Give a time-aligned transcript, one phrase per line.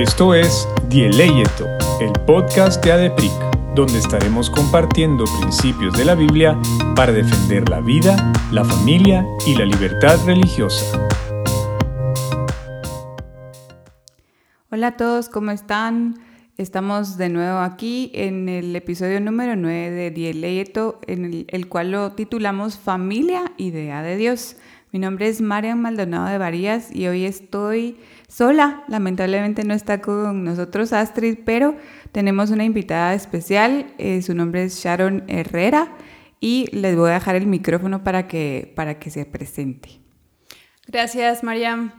[0.00, 1.66] Esto es Dieleyeto,
[2.00, 3.30] el podcast de ADEPRIC,
[3.74, 6.58] donde estaremos compartiendo principios de la Biblia
[6.96, 11.06] para defender la vida, la familia y la libertad religiosa.
[14.70, 16.14] Hola a todos, ¿cómo están?
[16.56, 22.12] Estamos de nuevo aquí en el episodio número 9 de Dieleyeto, en el, cual lo
[22.12, 24.56] titulamos Familia, Idea de Dios.
[24.92, 27.98] Mi nombre es Marian Maldonado de Varías y hoy estoy
[28.30, 28.84] sola.
[28.88, 31.76] Lamentablemente no está con nosotros Astrid, pero
[32.12, 33.92] tenemos una invitada especial.
[33.98, 35.96] Eh, su nombre es Sharon Herrera
[36.40, 40.00] y les voy a dejar el micrófono para que, para que se presente.
[40.86, 41.92] Gracias, Mariam.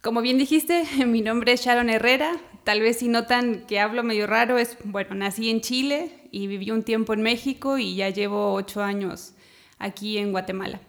[0.00, 2.32] Como bien dijiste, mi nombre es Sharon Herrera.
[2.64, 6.70] Tal vez si notan que hablo medio raro, es, bueno, nací en Chile y viví
[6.70, 9.34] un tiempo en México y ya llevo ocho años
[9.78, 10.80] aquí en Guatemala.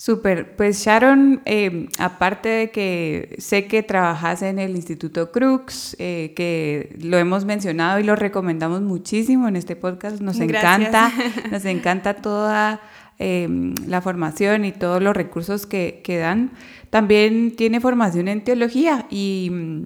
[0.00, 6.32] Súper, pues Sharon, eh, aparte de que sé que trabajas en el Instituto Crux, eh,
[6.34, 11.12] que lo hemos mencionado y lo recomendamos muchísimo en este podcast, nos encanta,
[11.50, 12.80] nos encanta toda
[13.18, 16.52] em, la formación y todos los recursos que, que, dan.
[16.88, 19.82] También tiene formación en teología y, mm,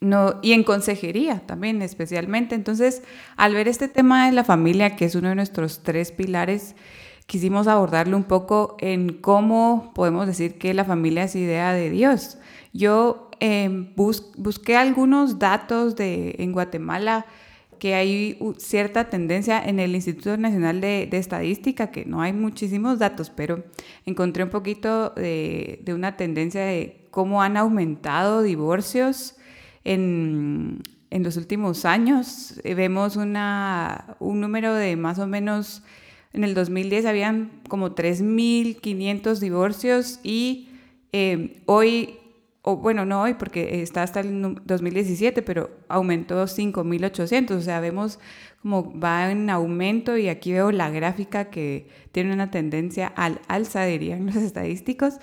[0.00, 2.56] no, y en consejería también especialmente.
[2.56, 3.04] Entonces,
[3.36, 6.74] al ver este tema de la familia, que es uno de nuestros tres pilares,
[7.28, 12.38] quisimos abordarlo un poco en cómo podemos decir que la familia es idea de Dios.
[12.72, 17.26] Yo eh, busqué algunos datos de, en Guatemala
[17.78, 23.28] que hay cierta tendencia en el Instituto Nacional de, Estadística, que no hay muchísimos datos,
[23.28, 23.62] pero
[24.06, 29.36] encontré un poquito de, de una tendencia de cómo han aumentado divorcios
[29.84, 32.58] en, en los últimos años.
[32.64, 35.82] Vemos una, un número de más o menos
[36.32, 40.68] en el 2010 habían como 3.500 divorcios y
[41.12, 42.18] eh, hoy,
[42.62, 47.50] o bueno, no hoy porque está hasta el 2017, pero aumentó 5.800.
[47.52, 48.18] O sea, vemos
[48.60, 53.84] como va en aumento y aquí veo la gráfica que tiene una tendencia al alza,
[53.84, 55.18] dirían los estadísticos.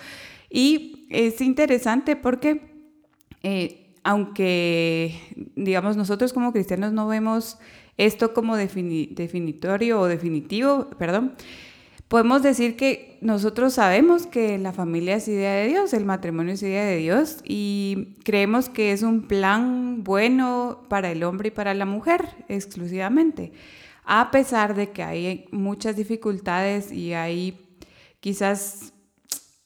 [0.50, 2.74] Y es interesante porque...
[3.44, 5.20] Eh, aunque,
[5.56, 7.58] digamos, nosotros como cristianos no vemos
[7.98, 11.36] esto como definitorio o definitivo, perdón,
[12.08, 16.64] podemos decir que nosotros sabemos que la familia es idea de Dios, el matrimonio es
[16.64, 21.74] idea de Dios y creemos que es un plan bueno para el hombre y para
[21.74, 23.54] la mujer exclusivamente,
[24.04, 27.80] a pesar de que hay muchas dificultades y hay
[28.20, 28.94] quizás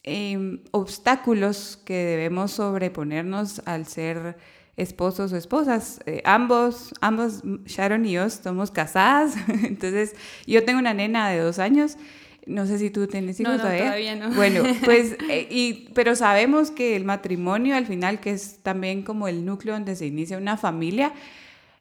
[0.03, 4.37] eh, obstáculos que debemos sobreponernos al ser
[4.79, 5.99] esposos o esposas.
[6.05, 9.35] Eh, ambos, ambos, Sharon y yo, somos casadas.
[9.63, 10.15] Entonces,
[10.47, 11.97] yo tengo una nena de dos años.
[12.45, 14.15] No sé si tú tienes hijos no, no, todavía.
[14.15, 14.31] no.
[14.31, 19.27] Bueno, pues, eh, y, pero sabemos que el matrimonio al final, que es también como
[19.27, 21.13] el núcleo donde se inicia una familia,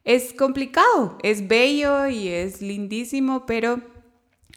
[0.04, 3.80] es complicado, es bello y es lindísimo, pero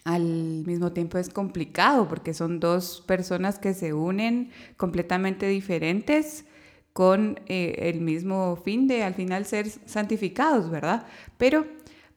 [0.03, 0.23] al
[0.65, 6.45] mismo tiempo es complicado porque son dos personas que se unen completamente diferentes
[6.93, 11.05] con eh, el mismo fin de al final ser santificados, ¿verdad?
[11.37, 11.65] Pero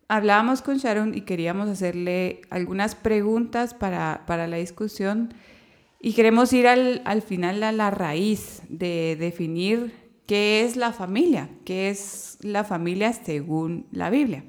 [0.08, 5.34] hablábamos con Sharon y queríamos hacerle algunas preguntas para, para la discusión
[6.00, 9.94] y queremos ir al, al, final a la raíz de definir
[10.26, 14.44] qué es la familia, qué es la familia según la Biblia.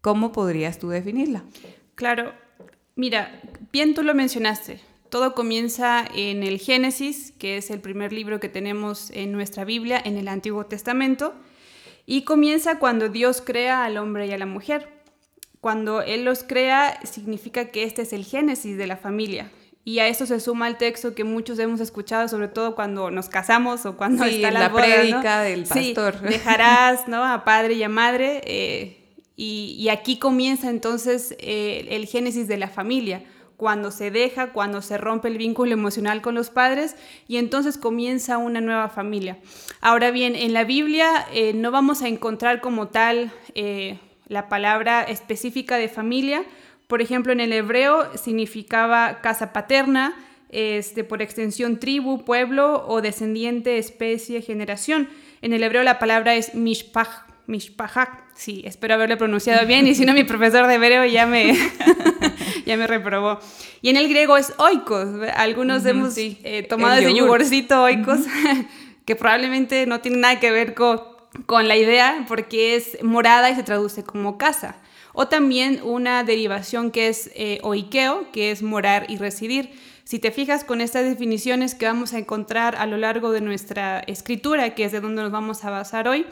[0.00, 1.44] ¿Cómo podrías tú definirla?
[1.94, 2.32] Claro,
[2.96, 3.40] mira,
[3.72, 4.80] bien tú lo mencionaste.
[5.14, 10.02] Todo comienza en el Génesis, que es el primer libro que tenemos en nuestra Biblia,
[10.04, 11.34] en el Antiguo Testamento,
[12.04, 14.88] y comienza cuando Dios crea al hombre y a la mujer.
[15.60, 19.52] Cuando Él los crea, significa que este es el Génesis de la familia.
[19.84, 23.28] Y a eso se suma el texto que muchos hemos escuchado, sobre todo cuando nos
[23.28, 26.18] casamos o cuando sí, está la, la boda, prédica del pastor.
[26.22, 27.24] Sí, dejarás ¿no?
[27.24, 28.40] a padre y a madre.
[28.46, 33.22] Eh, y, y, aquí comienza entonces eh, el génesis de la familia
[33.64, 36.96] cuando se deja, cuando se rompe el vínculo emocional con los padres
[37.28, 39.38] y entonces comienza una nueva familia.
[39.80, 45.02] Ahora bien, en la Biblia eh, no vamos a encontrar como tal eh, la palabra
[45.04, 46.44] específica de familia.
[46.88, 50.14] Por ejemplo, en el hebreo significaba casa paterna,
[50.50, 55.08] este, por extensión tribu, pueblo o descendiente, especie, generación.
[55.40, 57.08] En el hebreo la palabra es mishpach,
[57.46, 58.24] mishpachak.
[58.34, 61.56] Sí, espero haberlo pronunciado bien y si no mi profesor de hebreo ya me,
[62.66, 63.38] ya me reprobó.
[63.82, 65.08] Y en el griego es oikos.
[65.36, 66.38] Algunos uh -huh, hemos sí.
[66.44, 68.66] eh, tomado ese yogurcito oikos, uh -huh.
[69.04, 71.00] que probablemente no tiene nada que ver con,
[71.46, 74.76] con la idea porque es morada y se traduce como casa.
[75.12, 79.70] O también una derivación que es eh, oikeo, que es morar y residir.
[80.02, 84.00] Si te fijas con estas definiciones que vamos a encontrar a lo largo de nuestra
[84.00, 86.26] escritura, que es de donde nos vamos a basar hoy,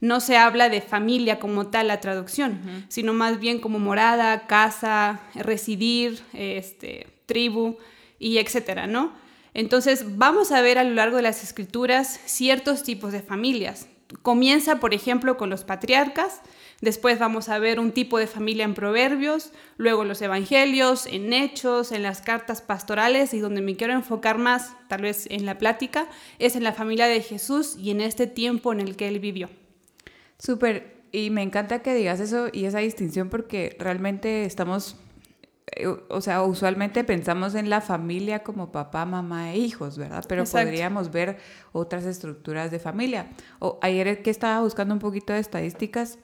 [0.00, 5.20] no se habla de familia como tal la traducción, sino más bien como morada, casa,
[5.34, 7.78] residir, este, tribu
[8.18, 9.12] y etcétera, ¿no?
[9.54, 13.88] Entonces vamos a ver a lo largo de las escrituras ciertos tipos de familias.
[14.22, 16.42] Comienza, por ejemplo, con los patriarcas,
[16.80, 21.90] Después vamos a ver un tipo de familia en Proverbios, luego los Evangelios, en Hechos,
[21.90, 26.08] en las cartas pastorales y donde me quiero enfocar más, tal vez en la plática,
[26.38, 29.50] es en la familia de Jesús y en este tiempo en el que él vivió.
[30.38, 34.96] Súper, y me encanta que digas eso y esa distinción porque realmente estamos,
[35.74, 40.24] eh, o sea, usualmente pensamos en la familia como papá, mamá e hijos, ¿verdad?
[40.28, 41.38] Pero podríamos ver
[41.72, 43.30] otras estructuras de familia.
[43.58, 46.18] O ayer que estaba buscando un poquito de estadísticas,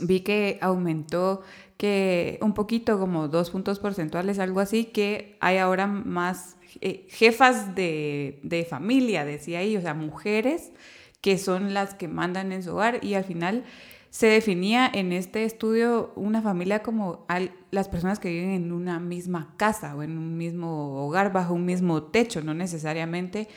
[0.00, 1.42] vi que aumentó
[1.78, 7.74] que un poquito, como dos puntos porcentuales, algo así, que hay ahora más eh, jefas
[7.76, 10.72] de, de, familia, decía ahí, o sea, mujeres
[11.20, 13.64] que son las que mandan en su hogar y al final
[14.10, 17.26] se definía en este estudio una familia como
[17.70, 21.66] las personas que viven en una misma casa o en un mismo hogar, bajo un
[21.66, 23.48] mismo techo, no necesariamente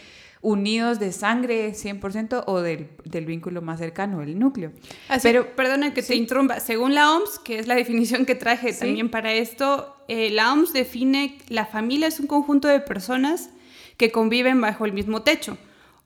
[0.41, 4.71] unidos de sangre 100% o del, del, vínculo más cercano, el núcleo.
[5.21, 9.09] Pero, perdona que te interrumpa, según la OMS, que es la definición que traje también
[9.09, 13.51] para esto, eh, la OMS define la familia es un conjunto de personas
[13.97, 15.57] que conviven bajo el mismo techo,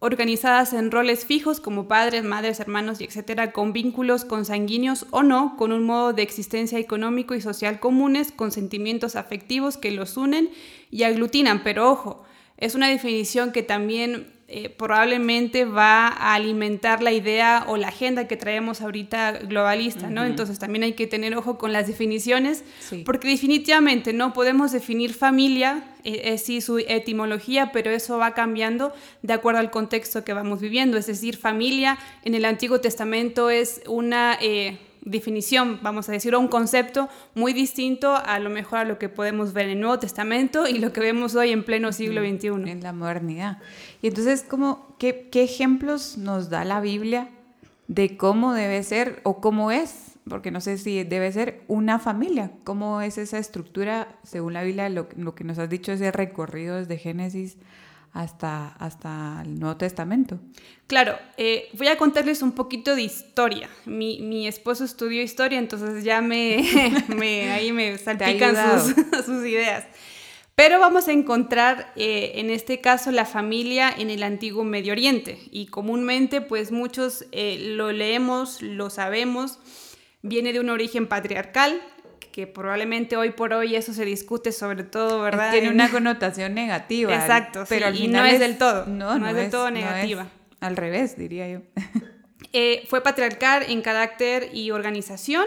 [0.05, 5.57] organizadas en roles fijos como padres, madres, hermanos y etcétera, con vínculos consanguíneos o no,
[5.57, 10.49] con un modo de existencia económico y social comunes, con sentimientos afectivos que los unen
[10.91, 12.23] y aglutinan, pero ojo,
[12.57, 18.27] es una definición que también eh, probablemente va a alimentar la idea o la agenda
[18.27, 20.23] que traemos ahorita globalista, ¿no?
[20.23, 22.63] Entonces también hay que tener ojo con las definiciones,
[23.05, 28.93] porque definitivamente no podemos definir familia, eh, eh, sí su etimología, pero eso va cambiando
[29.23, 30.97] de acuerdo al contexto que vamos viviendo.
[30.97, 34.37] Es decir, familia en el Antiguo Testamento es una
[35.05, 39.07] definición, vamos a decir, o un concepto muy distinto a lo mejor a lo que
[39.07, 42.47] podemos ver en el Nuevo Testamento y lo que vemos hoy en pleno siglo XXI.
[42.69, 43.59] En la modernidad.
[44.01, 47.29] Y entonces, ¿cómo, qué, qué ejemplos nos da la Biblia
[47.87, 50.17] de cómo debe ser o cómo es?
[50.27, 52.51] Porque no sé si debe ser una familia.
[52.63, 56.77] ¿Cómo es esa estructura, según la Biblia, lo, lo que nos has dicho, ese recorrido
[56.77, 57.57] desde Génesis
[58.15, 60.39] hasta, hasta el Nuevo Testamento.
[60.87, 63.69] Claro, eh, voy a contarles un poquito de historia.
[63.85, 66.63] Mi, mi esposo estudió historia, entonces ya me,
[67.09, 68.95] me ahí me salpican sus,
[69.25, 69.83] sus, ideas.
[70.55, 75.37] Pero vamos a encontrar eh, en este caso la familia en el antiguo Medio Oriente
[75.51, 79.59] y comúnmente pues muchos eh, lo leemos, lo sabemos,
[80.21, 81.81] viene de un origen patriarcal,
[82.35, 85.51] que probablemente hoy por hoy eso se discute sobre todo, ¿verdad?
[85.51, 87.15] Tiene una connotación negativa.
[87.15, 90.27] Exacto, pero y no es, del todo, no, no, es del todo negativa.
[90.59, 91.61] al revés, diría yo.
[92.57, 95.45] Eh, fue patriarcal en carácter y organización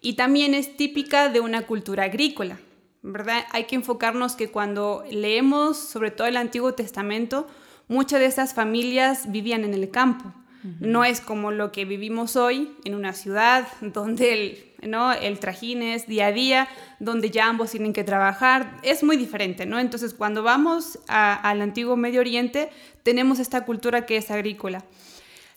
[0.00, 2.58] y también es típica de una cultura agrícola,
[3.02, 3.44] ¿verdad?
[3.52, 7.46] Hay que enfocarnos que cuando leemos sobre todo el Antiguo Testamento,
[7.86, 10.32] muchas de esas familias vivían en el campo.
[10.80, 15.12] No es como lo que vivimos hoy en una ciudad donde el ¿no?
[15.12, 19.66] El trajín es día a día, donde ya ambos tienen que trabajar, es muy diferente,
[19.66, 19.78] ¿no?
[19.78, 22.70] Entonces, cuando vamos al antiguo Medio Oriente,
[23.02, 24.84] tenemos esta cultura que es agrícola.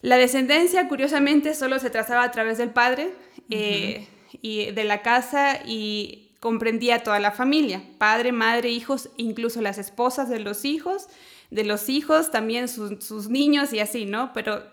[0.01, 3.11] La descendencia, curiosamente, solo se trazaba a través del padre
[3.49, 4.07] eh,
[4.41, 10.27] y de la casa y comprendía toda la familia, padre, madre, hijos, incluso las esposas
[10.27, 11.07] de los hijos,
[11.51, 14.33] de los hijos, también sus, niños y así, ¿no?
[14.33, 14.63] Pero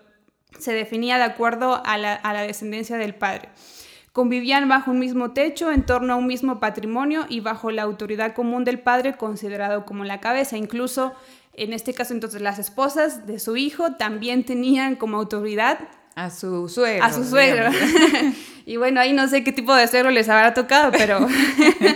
[0.57, 3.49] se definía de acuerdo a la descendencia del padre.
[4.11, 8.33] Convivían bajo un mismo techo, en torno a un mismo patrimonio y bajo la autoridad
[8.33, 10.57] común del padre considerado como la cabeza.
[10.57, 11.13] Incluso
[11.53, 15.79] en este caso entonces las esposas de su hijo también tenían como autoridad
[16.15, 17.05] a su suegro.
[17.05, 17.69] A su suegro.
[18.65, 21.25] y bueno, ahí no sé qué tipo de suegro les habrá tocado, pero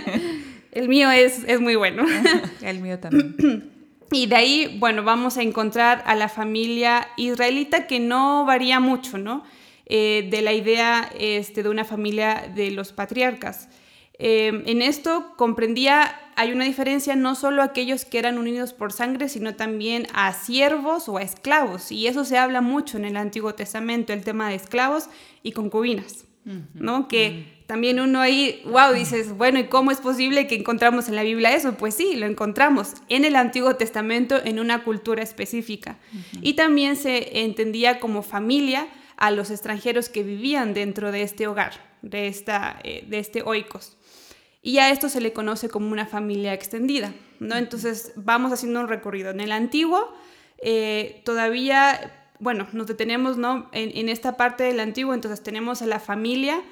[0.72, 2.06] el mío es, es muy bueno.
[2.62, 3.72] el mío también.
[4.12, 9.18] Y de ahí, bueno, vamos a encontrar a la familia israelita que no varía mucho,
[9.18, 9.44] ¿no?
[9.86, 13.68] Eh, de la idea este, de una familia de los patriarcas.
[14.18, 18.94] Eh, en esto comprendía, hay una diferencia no solo a aquellos que eran unidos por
[18.94, 21.92] sangre, sino también a siervos o a esclavos.
[21.92, 25.10] Y eso se habla mucho en el Antiguo Testamento, el tema de esclavos
[25.42, 26.26] y concubinas.
[26.74, 27.08] ¿no?
[27.08, 31.24] Que también uno ahí, wow, dices, bueno, ¿y cómo es posible que encontramos en la
[31.24, 31.76] Biblia eso?
[31.76, 35.98] Pues sí, lo encontramos en el Antiguo Testamento en una cultura específica.
[36.42, 38.88] Y también se entendía como familia
[39.18, 43.98] a los extranjeros que vivían dentro de este hogar, de, esta, eh, de este oikos.
[44.62, 47.56] y a esto se le conoce como una familia extendida, ¿no?
[47.56, 49.32] Entonces vamos haciendo un recorrido.
[49.32, 50.14] En el antiguo,
[50.60, 53.70] eh, todavía, bueno, nos detenemos, ¿no?
[53.74, 56.64] En, en esta parte del antiguo, entonces tenemos a la familia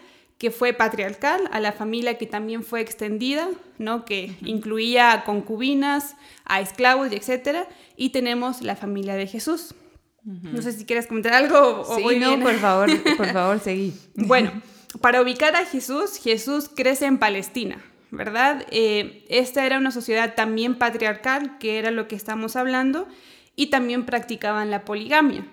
[0.41, 4.05] que fue patriarcal, a la familia que también fue extendida, ¿no?
[4.05, 9.75] que incluía a concubinas, a esclavos y etcétera, y tenemos la familia de Jesús.
[10.23, 13.93] No sé si quieres comentar algo o sí, no, por favor, por favor, seguí.
[14.15, 14.51] Bueno,
[14.99, 18.65] para ubicar a Jesús, Jesús crece en Palestina, ¿verdad?
[18.69, 23.07] Eh, esta era una sociedad también patriarcal, que era lo que estamos hablando,
[23.55, 25.47] y también practicaban la poligamia.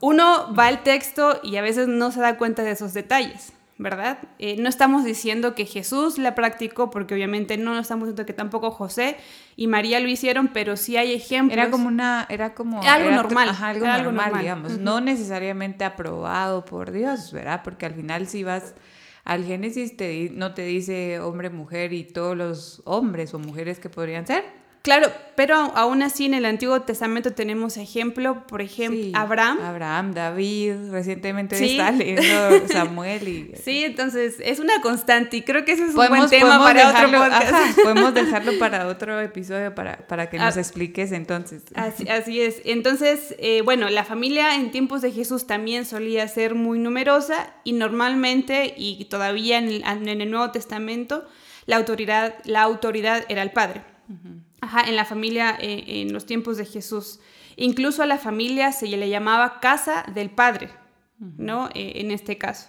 [0.00, 4.18] Uno va al texto y a veces no se da cuenta de esos detalles, ¿verdad?
[4.38, 8.70] Eh, no estamos diciendo que Jesús la practicó, porque obviamente no estamos diciendo que tampoco
[8.70, 9.16] José
[9.56, 11.58] y María lo hicieron, pero sí hay ejemplos.
[11.58, 17.32] Era como una, era como algo normal, algo, normal, digamos, no necesariamente aprobado por Dios,
[17.32, 17.62] ¿verdad?
[17.64, 18.74] Porque al final si vas
[19.24, 23.88] al Génesis te, no te dice hombre, mujer y todos los hombres o mujeres que
[23.88, 24.63] podrían ser.
[24.84, 29.58] Claro, pero aún así en el Antiguo Testamento tenemos ejemplo, por ejemplo, Abraham.
[29.62, 32.22] Abraham, David, recientemente está leyendo
[32.68, 33.26] Samuel.
[33.26, 33.54] Y...
[33.64, 37.18] Sí, entonces es una constante y creo que ese es un buen tema para otro
[37.18, 37.78] podcast.
[37.82, 41.62] podemos dejarlo para otro episodio para, para que nos ah, expliques entonces.
[41.74, 42.60] Así, así es.
[42.66, 47.72] Entonces, eh, bueno, la familia en tiempos de Jesús también solía ser muy numerosa y
[47.72, 51.26] normalmente, y todavía en el, en el Nuevo Testamento,
[51.64, 53.94] la autoridad, la autoridad era el padre
[54.86, 57.20] en la familia eh, en los tiempos de Jesús.
[57.56, 60.70] Incluso a la familia se le llamaba casa del Padre,
[61.18, 61.68] ¿no?
[61.74, 62.68] Eh, en este caso.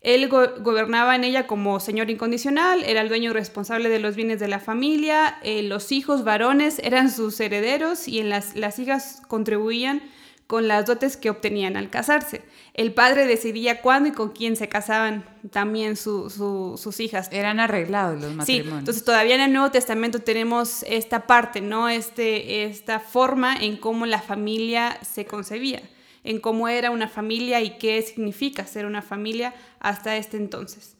[0.00, 4.46] Él gobernaba en ella como señor incondicional, era el dueño responsable de los bienes de
[4.46, 10.02] la familia, eh, los hijos varones eran sus herederos y en las, las hijas contribuían
[10.48, 12.40] con las dotes que obtenían al casarse.
[12.72, 17.28] El padre decidía cuándo y con quién se casaban también sus hijas.
[17.30, 18.46] Eran arreglados los matrimonios.
[18.46, 21.90] Sí, entonces todavía en el Nuevo Testamento tenemos esta parte, ¿no?
[21.90, 25.82] Este, esta forma en cómo la familia se concebía,
[26.24, 30.96] en cómo era una familia y qué significa ser una familia hasta este entonces.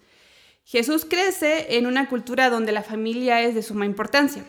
[0.66, 4.44] Jesús crece en una cultura donde la familia es de suma importancia.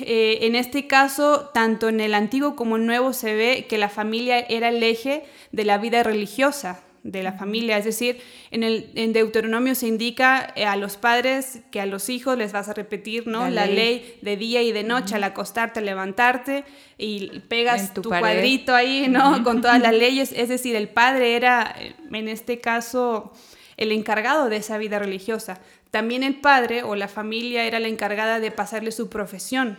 [0.00, 3.78] Eh, en este caso, tanto en el antiguo como en el nuevo se ve que
[3.78, 8.20] la familia era el eje de la vida religiosa de la familia, es decir,
[8.50, 12.52] en, el, en Deuteronomio se indica eh, a los padres que a los hijos les
[12.52, 13.48] vas a repetir ¿no?
[13.48, 14.18] la, ley.
[14.22, 16.64] de día y de noche al acostarte, levantarte
[16.98, 19.44] y pegas tu, cuadrito ahí ¿no?
[19.44, 21.76] con todas las leyes, es decir, el padre era
[22.12, 23.32] en este caso
[23.76, 25.60] el encargado de esa vida religiosa.
[25.96, 29.78] También el padre o la familia era la encargada de pasarle su profesión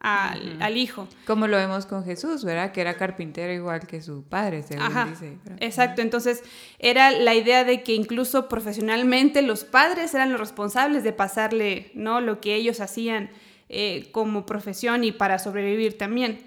[0.00, 1.06] al, hijo.
[1.24, 2.72] Como lo vemos con Jesús, ¿verdad?
[2.72, 5.38] Que era carpintero igual que su padre, según dice.
[5.60, 6.42] Exacto, entonces
[6.80, 12.20] era la idea de que incluso profesionalmente los padres eran los responsables de pasarle ¿no?
[12.20, 13.30] lo que ellos hacían
[13.68, 16.40] eh, como profesión y para sobrevivir también.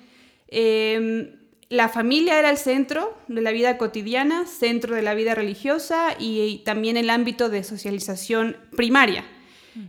[0.49, 1.31] Em,
[1.69, 6.59] la familia era el centro de la vida cotidiana, centro de la vida religiosa y,
[6.65, 9.25] también el ámbito de socialización primaria.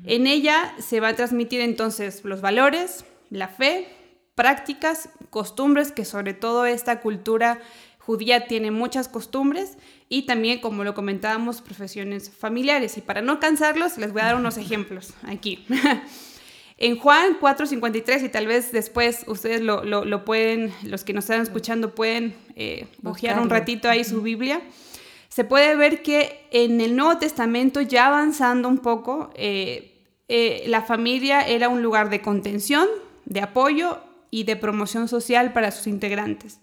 [0.04, 3.86] En ella se va a transmitir entonces los valores, la fe,
[4.34, 7.60] prácticas, costumbres, que sobre todo esta cultura
[7.98, 9.78] judía tiene muchas costumbres
[10.08, 12.98] y también, como lo comentábamos, profesiones familiares.
[12.98, 15.64] Y para no cansarlos, les voy a dar unos ejemplos aquí.
[16.78, 21.94] En Juan 4.53, y tal vez después ustedes lo, pueden, los que nos están escuchando
[21.94, 24.60] pueden eh, un ratito ahí su Biblia,
[25.30, 30.82] se puede ver que en el Nuevo Testamento, ya avanzando un poco, eh, eh, la
[30.82, 32.86] familia era un lugar de contención,
[33.24, 33.98] de apoyo
[34.30, 36.60] y de promoción social para sus integrantes.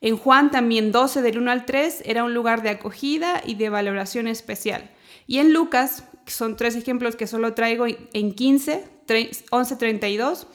[0.00, 3.68] En Juan también 12 del 1 al 3 era un lugar de acogida y de
[3.68, 4.90] valoración especial.
[5.26, 10.46] Y en Lucas, son tres ejemplos que solo traigo en 15, 11.32,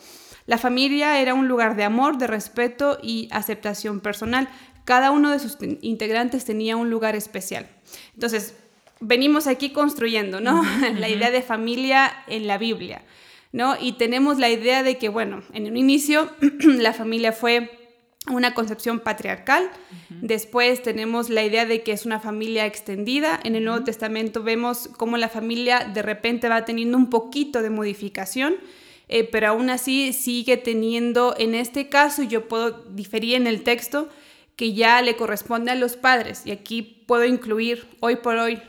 [0.48, 4.48] la familia era un lugar de amor, de respeto y aceptación personal.
[4.86, 7.68] Cada uno de sus integrantes tenía un lugar especial.
[8.14, 8.56] Entonces,
[9.02, 10.64] venimos aquí construyendo, ¿no?
[10.98, 13.04] la idea de familia en la Biblia,
[13.52, 13.76] ¿no?
[13.80, 17.87] Y tenemos la idea de que, bueno, en un inicio la familia fue
[18.30, 19.70] una concepción patriarcal.
[20.10, 23.40] Después tenemos la idea de que es una familia extendida.
[23.44, 27.70] En el Nuevo Testamento vemos cómo la familia de repente va teniendo un poquito de
[27.70, 28.56] modificación,
[29.08, 34.10] eh, pero aún así sigue teniendo, en este caso yo puedo diferir en el texto,
[34.56, 36.42] que ya le corresponde a los padres.
[36.46, 38.60] Y aquí puedo incluir hoy por hoy,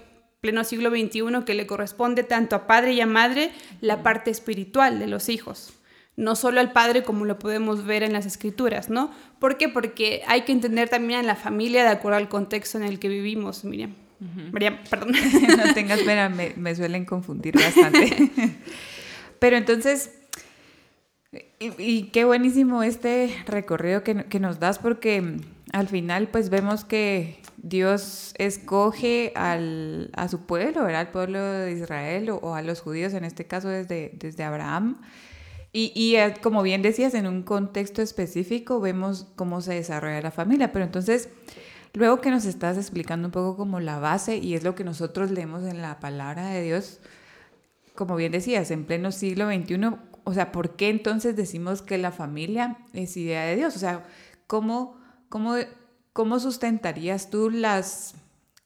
[0.40, 4.98] pleno siglo XXI, que le corresponde tanto a padre y a madre la parte espiritual
[4.98, 5.77] de los hijos
[6.18, 9.12] no solo al padre como lo podemos ver en las escrituras, ¿no?
[9.38, 9.68] ¿Por qué?
[9.68, 13.08] Porque hay que entender también a la familia de acuerdo al contexto en el que
[13.08, 13.94] vivimos, Miriam.
[14.50, 15.12] María, perdón.
[15.56, 18.32] no tengas pena, me, suelen confundir bastante.
[19.38, 20.10] Pero entonces,
[21.60, 25.36] y, qué buenísimo este recorrido que, que, nos das porque
[25.72, 31.02] al final pues vemos que Dios escoge al, a su pueblo, ¿verdad?
[31.02, 35.00] al pueblo de Israel o, a los judíos, en este caso desde, desde Abraham.
[35.72, 40.30] Y, y, eh, como bien decías, en un contexto específico vemos cómo se desarrolla la
[40.30, 41.28] familia, pero entonces
[41.94, 45.30] Luego que nos estás explicando un poco como la base y es lo que nosotros
[45.30, 47.00] leemos en la palabra de Dios,
[47.94, 52.12] como bien decías, en pleno siglo XXI, o sea, ¿por qué entonces decimos que la
[52.12, 53.74] familia es idea de Dios?
[53.74, 54.04] O sea,
[54.46, 55.56] ¿cómo, cómo,
[56.12, 58.14] cómo sustentarías tú las,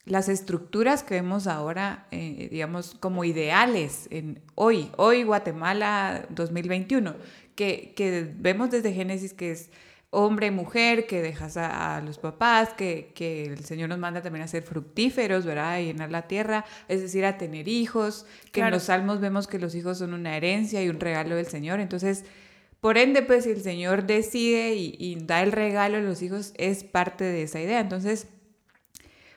[0.05, 7.15] las estructuras que vemos ahora, eh, digamos, como ideales en hoy, hoy Guatemala 2021,
[7.55, 9.71] que, que vemos desde Génesis que es
[10.15, 13.13] hombre, mujer, que dejas a, los papás, que,
[13.47, 15.73] el Señor nos manda también a ser fructíferos, ¿verdad?
[15.73, 19.59] A llenar la tierra, es decir, a tener hijos, que en los salmos vemos que
[19.59, 21.81] los hijos son una herencia y un regalo del Señor.
[21.81, 22.27] Entonces,
[22.81, 26.85] por ende, pues si el Señor decide y, da el regalo a los hijos, es
[26.85, 27.81] parte de esa idea.
[27.81, 28.27] Entonces,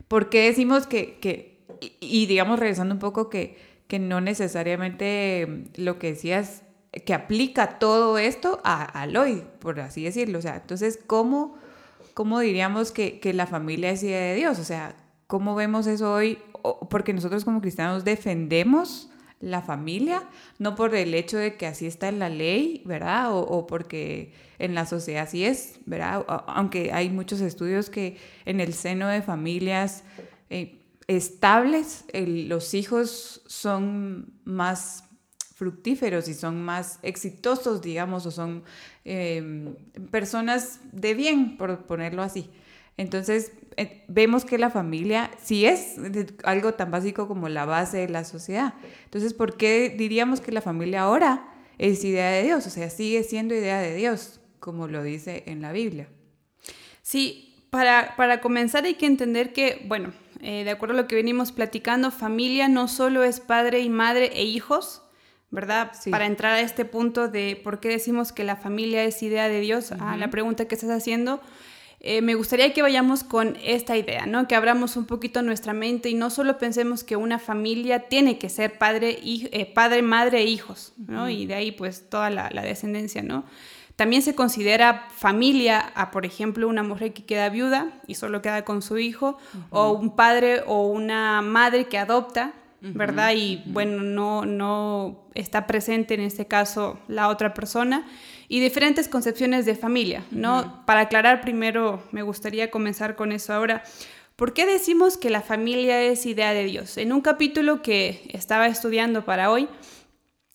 [0.08, 1.56] ¿por qué decimos que, que
[2.00, 3.58] y, digamos, regresando un poco, que,
[3.88, 6.64] que no necesariamente lo que decías
[7.06, 10.40] que aplica todo esto a, al hoy, por así decirlo.
[10.40, 11.56] O sea, entonces, ¿cómo,
[12.14, 14.60] cómo diríamos que, que, la familia es idea de Dios?
[14.60, 14.96] O sea,
[15.28, 16.40] ¿cómo vemos eso hoy?
[16.90, 19.10] Porque nosotros como cristianos defendemos
[19.46, 20.24] la familia,
[20.58, 23.30] no por el hecho de que así está en la ley, ¿verdad?
[23.32, 26.26] O, porque en la sociedad así es, ¿verdad?
[26.48, 30.04] Aunque hay muchos estudios que en el seno de familias
[30.50, 35.04] eh, estables, los hijos son más
[35.54, 38.64] fructíferos y son más exitosos, digamos, o son
[39.04, 39.76] em,
[40.10, 42.50] personas de bien, por ponerlo así.
[42.98, 45.96] Entonces, eh, vemos que la familia sí es
[46.44, 48.74] algo tan básico como la base de la sociedad.
[49.04, 52.66] Entonces, ¿por qué diríamos que la familia ahora es idea de Dios?
[52.68, 56.08] O sea, sigue siendo idea de Dios, como lo dice en la Biblia.
[57.02, 61.16] Sí, para, para comenzar hay que entender que, bueno, eh, de acuerdo a lo que
[61.16, 65.02] venimos platicando, familia no solo es padre y madre e hijos,
[65.50, 65.92] ¿verdad?
[66.12, 69.60] Para entrar a este punto de por qué decimos que la familia es idea de
[69.60, 71.42] Dios, a la pregunta que estás haciendo,
[72.08, 74.48] eh, me gustaría que vayamos con esta idea, ¿no?
[74.48, 78.48] Que abramos un poquito nuestra mente y no solo pensemos que una familia tiene que
[78.48, 81.28] ser padre, eh, padre madre e hijos, ¿no?
[81.32, 83.44] Y de ahí pues toda la, descendencia, ¿no?
[83.96, 88.64] También se considera familia a, por ejemplo, una mujer que queda viuda y solo queda
[88.66, 89.40] con su hijo,
[89.72, 93.34] o un padre o una madre que adopta, ¿verdad?
[93.36, 98.06] Y bueno, no, no está presente en este caso la otra persona.
[98.48, 100.86] Y diferentes concepciones de familia, ¿no?
[100.86, 103.84] Para aclarar primero, me gustaría comenzar con eso ahora.
[104.36, 106.98] ¿Por qué decimos que la familia es idea de Dios?
[106.98, 109.68] En un capítulo que estaba estudiando para hoy,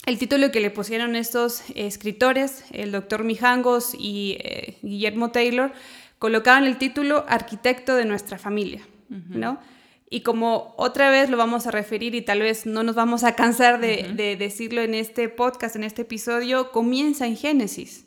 [0.07, 5.73] el título que le pusieron estos escritores, el doctor Mijangos y eh, Guillermo Taylor,
[6.19, 9.59] colocaban el título Arquitecto de nuestra familia, ¿no?
[10.13, 13.37] Y como otra vez lo vamos a referir y tal vez no nos vamos a
[13.37, 18.07] cansar de, decirlo en este podcast, en este episodio, comienza en Génesis.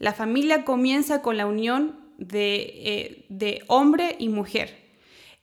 [0.00, 4.86] La familia comienza con la unión de, eh, de hombre y mujer.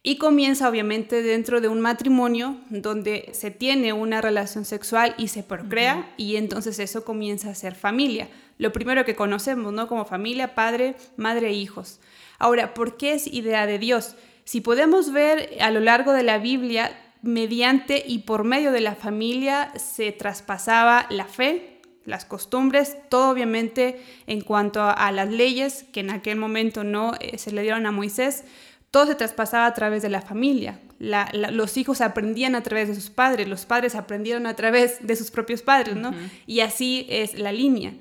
[0.03, 5.43] Y comienza obviamente dentro de un matrimonio donde se tiene una relación sexual y se
[5.43, 8.27] procrea y entonces eso comienza a ser familia.
[8.57, 9.87] Lo primero que conocemos, ¿no?
[9.87, 12.01] Como familia, padre, madre e hijos.
[12.39, 14.17] Ahora, ¿por qué es idea de Dios?
[14.45, 16.91] Si podemos ver a lo largo de la Biblia,
[17.23, 24.01] mediante y por medio de la familia se traspasaba la fe, las costumbres, todo obviamente
[24.27, 27.91] en cuanto a, las leyes que en aquel momento no eh, se le dieron a
[27.91, 28.43] Moisés,
[28.91, 30.79] todo se traspasaba a través de la familia.
[30.99, 35.31] los hijos aprendían a través de sus padres, los padres aprendieron a través de sus
[35.31, 36.13] propios padres, ¿no?
[36.45, 37.93] Y así es la línea.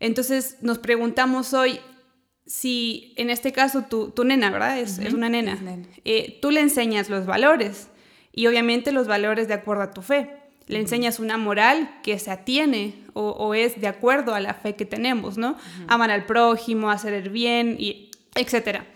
[0.00, 1.80] Entonces nos preguntamos hoy,
[2.46, 4.78] si en este caso tu, tu nena, ¿verdad?
[4.78, 5.58] Es, es una nena.
[6.04, 7.88] Eh, tú le enseñas los valores
[8.32, 10.30] y obviamente los valores de acuerdo a tu fe.
[10.66, 14.74] Le enseñas una moral que se atiene o, o, es de acuerdo a la fe
[14.74, 15.56] que tenemos, ¿no?
[15.88, 18.86] Amar al prójimo, hacer el bien, y etcétera.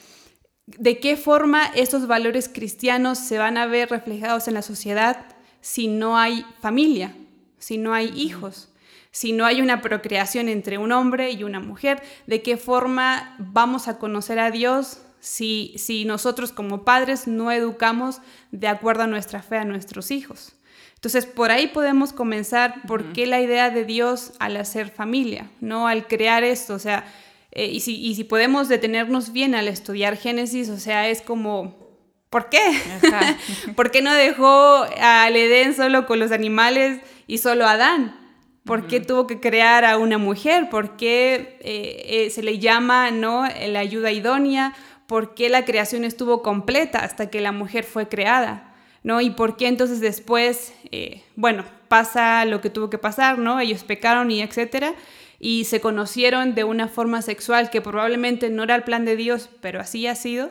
[0.67, 5.27] ¿De qué forma estos valores cristianos se van a ver reflejados en la sociedad
[5.61, 7.15] si no hay familia,
[7.59, 8.71] si no hay hijos?
[9.11, 13.89] Si no hay una procreación entre un hombre y una mujer, de qué forma vamos
[13.89, 18.21] a conocer a Dios si, si nosotros como padres no educamos
[18.53, 20.55] de acuerdo a nuestra fe a nuestros hijos.
[20.95, 25.87] Entonces, por ahí podemos comenzar por qué la idea de Dios al hacer familia, ¿no?
[25.87, 27.05] Al crear esto, o sea,
[27.53, 31.89] eh, y, si, y si podemos detenernos bien al estudiar Génesis, o sea, es como
[32.31, 32.61] ¿Por qué?
[33.77, 38.28] ¿Por qué no dejó al Edén solo con los animales y solo a Adán?
[38.69, 40.69] ¿Por qué tuvo que crear a una mujer?
[40.69, 43.45] ¿Por qué eh, eh, se le llama ¿no?
[43.67, 44.75] la ayuda idónea?
[45.07, 48.75] ¿Por qué la creación estuvo completa hasta que la mujer fue creada?
[49.03, 49.23] ¿no?
[49.23, 53.59] Y por qué entonces después, eh, bueno, pasa lo que tuvo que pasar, ¿no?
[53.59, 54.95] Ellos pecaron y etcétera,
[55.41, 59.49] y se conocieron de una forma sexual que probablemente no era el plan de Dios,
[59.63, 60.51] pero así ha sido,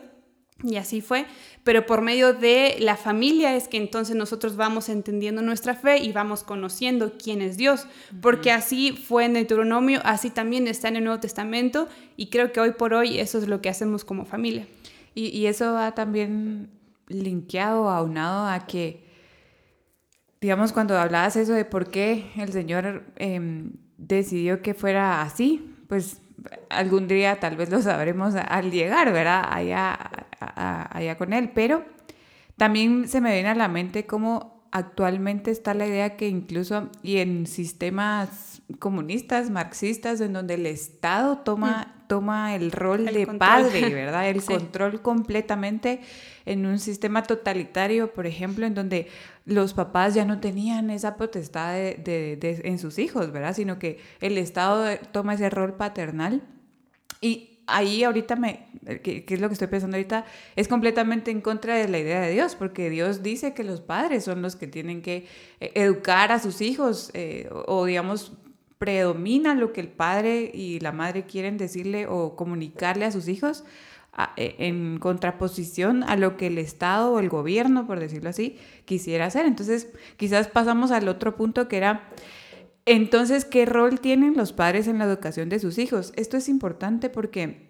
[0.64, 1.26] y así fue,
[1.64, 6.12] pero por medio de la familia es que entonces nosotros vamos entendiendo nuestra fe y
[6.12, 7.86] vamos conociendo quién es Dios,
[8.22, 12.60] porque así fue en Deuteronomio, así también está en el Nuevo Testamento, y creo que
[12.60, 14.68] hoy por hoy eso es lo que hacemos como familia.
[15.14, 16.72] Y, y eso va también
[17.08, 19.04] linkeado, aunado a que,
[20.42, 26.22] digamos, cuando hablabas eso de por qué el Señor em, decidió que fuera así, pues
[26.70, 29.46] algún día tal vez lo sabremos al llegar, ¿verdad?
[29.50, 31.86] Allá, allá con Él, pero
[32.58, 37.18] también se me viene a la mente cómo actualmente está la idea que incluso, y
[37.18, 42.08] en sistemas comunistas, marxistas, en donde el Estado toma, mm.
[42.08, 44.30] toma el rol de padre, ¿verdad?
[44.30, 46.02] El control completamente
[46.46, 49.08] en un sistema totalitario, por ejemplo, en donde
[49.46, 53.56] los papás ya no tenían esa potestad de, en sus hijos, ¿verdad?
[53.56, 56.44] Sino que el Estado toma ese rol paternal.
[57.22, 58.68] Y ahí ahorita me,
[59.04, 60.26] ¿qué, es lo que estoy pensando ahorita?
[60.56, 64.24] Es completamente en contra de la idea de Dios, porque Dios dice que los padres
[64.24, 65.28] son los que tienen que
[65.60, 68.34] eh, educar a sus hijos eh, o, digamos,
[68.80, 73.64] predomina lo que el padre y la madre quieren decirle o comunicarle a sus hijos
[74.36, 79.26] e, en contraposición a lo que el Estado o el gobierno, por decirlo así, quisiera
[79.26, 79.46] hacer.
[79.46, 82.10] Entonces, quizás pasamos al otro punto que era,
[82.88, 86.14] entonces, ¿qué rol tienen los padres en la educación de sus hijos?
[86.16, 87.70] Esto es importante porque,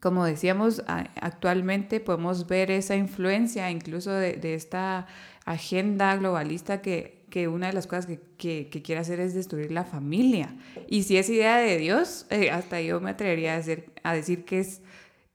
[0.00, 5.06] como decíamos, actualmente podemos ver esa influencia incluso de, esta
[5.44, 8.06] agenda globalista que que una de las cosas
[8.38, 10.56] que, quiere hacer es destruir la familia.
[10.88, 14.60] Y si es idea de Dios, eh, hasta yo me atrevería a, a decir que
[14.60, 14.80] es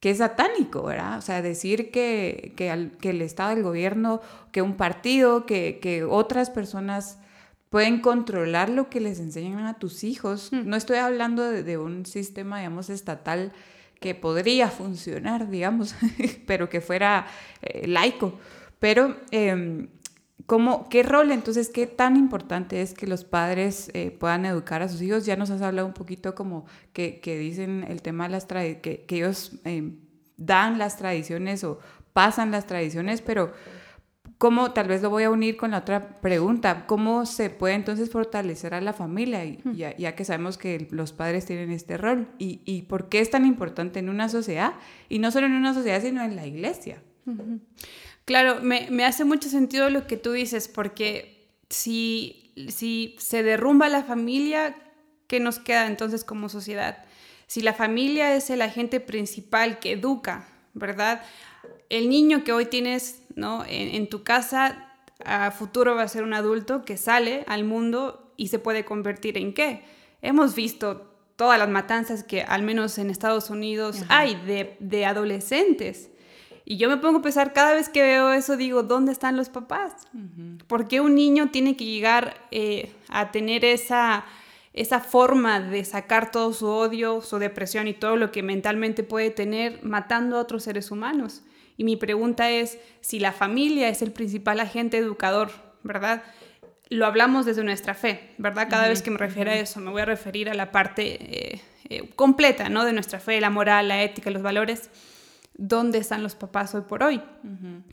[0.02, 1.20] que es satánico, ¿verdad?
[1.20, 4.20] O sea, decir que, que, el Estado, el gobierno,
[4.52, 7.20] que un partido, que, que, otras personas
[7.72, 10.52] pueden controlar lo que les enseñan a tus hijos.
[10.52, 10.68] Mm.
[10.68, 13.54] No estoy hablando de, un sistema, digamos, estatal
[14.02, 15.96] que podría funcionar, digamos,
[16.46, 17.28] pero que fuera
[17.62, 18.38] eh, laico.
[18.80, 19.88] Pero, eh,
[20.48, 24.90] ¿cómo, ¿qué rol entonces, qué tan importante es que los padres eh, puedan educar a
[24.90, 25.26] sus hijos?
[25.26, 28.82] Ya nos has hablado un poquito como que, que dicen el tema de las tradiciones,
[28.82, 29.96] que, que, ellos em,
[30.36, 31.80] dan las tradiciones o
[32.12, 33.54] pasan las tradiciones, pero
[34.42, 38.10] ¿cómo, tal vez lo voy a unir con la otra pregunta, cómo se puede entonces
[38.10, 42.60] fortalecer a la familia, y, ya, que sabemos que los padres tienen este rol, y,
[42.66, 44.74] y, por qué es tan importante en una sociedad,
[45.10, 47.04] y no solo en una sociedad, sino en la iglesia?
[48.26, 53.90] Claro, me, me, hace mucho sentido lo que tú dices, porque si, si se derrumba
[53.90, 54.76] la familia,
[55.28, 57.06] ¿qué nos queda entonces como sociedad?
[57.46, 61.22] Si la familia es el agente principal que educa, ¿verdad?
[61.90, 63.64] El niño que hoy tienes ¿no?
[63.66, 64.88] en, en tu casa,
[65.26, 69.38] a futuro va a ser un adulto que sale al mundo y se puede convertir
[69.38, 69.84] en qué.
[70.22, 76.12] Hemos visto todas las matanzas que al menos en Estados Unidos hay de, de, adolescentes.
[76.66, 79.50] Y yo me pongo a pensar, cada vez que veo eso, digo, ¿dónde están los
[79.50, 79.94] papás?
[80.68, 84.24] ¿Por qué un niño tiene que llegar eh, a tener esa,
[84.74, 89.32] esa forma de sacar todo su odio, su depresión y todo lo que mentalmente puede
[89.32, 91.42] tener matando a otros seres humanos?
[91.82, 95.50] Y mi pregunta es, si la familia es el principal agente educador,
[95.82, 96.22] ¿verdad?
[96.90, 98.68] Lo hablamos desde nuestra fe, ¿verdad?
[98.70, 101.62] Cada vez que me refiero a eso, me voy a referir a la parte eh,
[101.90, 102.86] eh, completa, ¿no?
[102.86, 104.92] De nuestra fe, la moral, la ética, los valores
[105.56, 107.20] dónde están los papás hoy por hoy,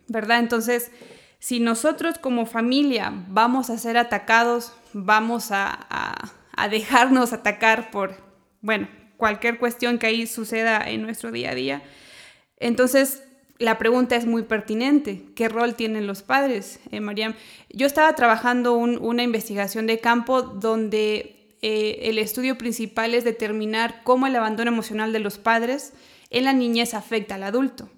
[0.06, 0.40] ¿verdad?
[0.40, 0.90] Entonces,
[1.38, 6.34] si nosotros como familia vamos a ser atacados, vamos a,
[6.70, 8.16] dejarnos atacar por,
[8.60, 11.82] bueno, cualquier cuestión que ahí suceda en nuestro día a día,
[12.58, 13.22] entonces
[13.58, 15.24] la pregunta es muy pertinente.
[15.34, 17.34] ¿Qué rol tienen los padres, eh, Mariam?
[17.70, 24.26] Yo estaba trabajando una investigación de campo donde eh, el estudio principal es determinar cómo
[24.26, 25.92] el abandono emocional de los padres
[26.30, 27.90] en la niñez afecta al adulto.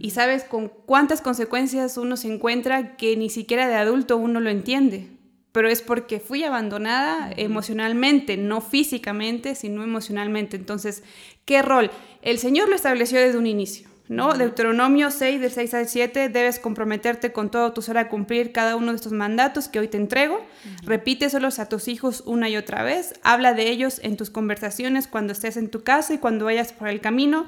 [0.00, 4.50] Y sabes con cuántas consecuencias uno se encuentra que ni siquiera de adulto uno lo
[4.50, 5.08] entiende.
[5.50, 10.58] Pero es porque fui abandonada emocionalmente, no físicamente, sino emocionalmente.
[10.58, 11.04] Entonces,
[11.46, 11.90] ¿qué rol?
[12.20, 13.87] El Señor lo estableció desde un inicio.
[14.08, 14.32] ¿No?
[14.34, 18.76] Deuteronomio 6, del 6 al 7, debes comprometerte con todo tu ser a cumplir cada
[18.76, 20.44] uno de estos mandatos que hoy te entrego.
[20.82, 23.14] Repíteselos a tus hijos una y otra vez.
[23.22, 26.88] Habla de ellos en tus conversaciones cuando estés en tu casa y cuando vayas por
[26.88, 27.46] el camino,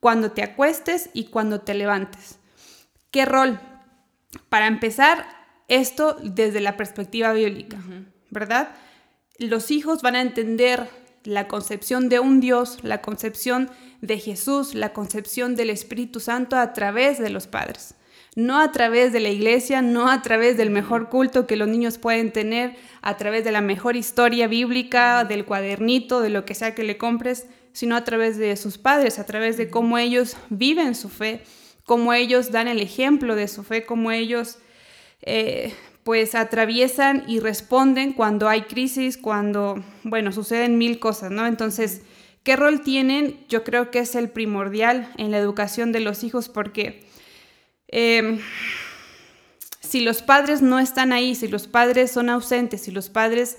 [0.00, 2.38] cuando te acuestes y cuando te levantes.
[3.10, 3.60] ¿Qué rol?
[4.48, 5.26] Para empezar,
[5.68, 7.78] esto desde la perspectiva bíblica,
[8.30, 8.70] ¿verdad?
[9.38, 10.88] Los hijos van a entender
[11.24, 13.70] la concepción de un Dios, la concepción
[14.00, 17.94] de Jesús, la concepción del Espíritu Santo a través de los padres.
[18.36, 21.98] No a través de la iglesia, no a través del mejor culto que los niños
[21.98, 26.74] pueden tener, a través de la mejor historia bíblica, del cuadernito, de lo que sea
[26.74, 30.94] que le compres, sino a través de sus padres, a través de cómo ellos viven
[30.94, 31.42] su fe,
[31.84, 34.58] cómo ellos dan el ejemplo de su fe, cómo ellos
[35.22, 41.46] eh, pues atraviesan y responden cuando hay crisis, cuando, bueno, suceden mil cosas, ¿no?
[41.46, 42.02] Entonces,
[42.42, 43.44] ¿qué rol tienen?
[43.48, 47.04] Yo creo que es el primordial en la educación de los hijos porque
[47.88, 48.40] em,
[49.80, 53.58] si los padres no están ahí, si los padres son ausentes, si los padres,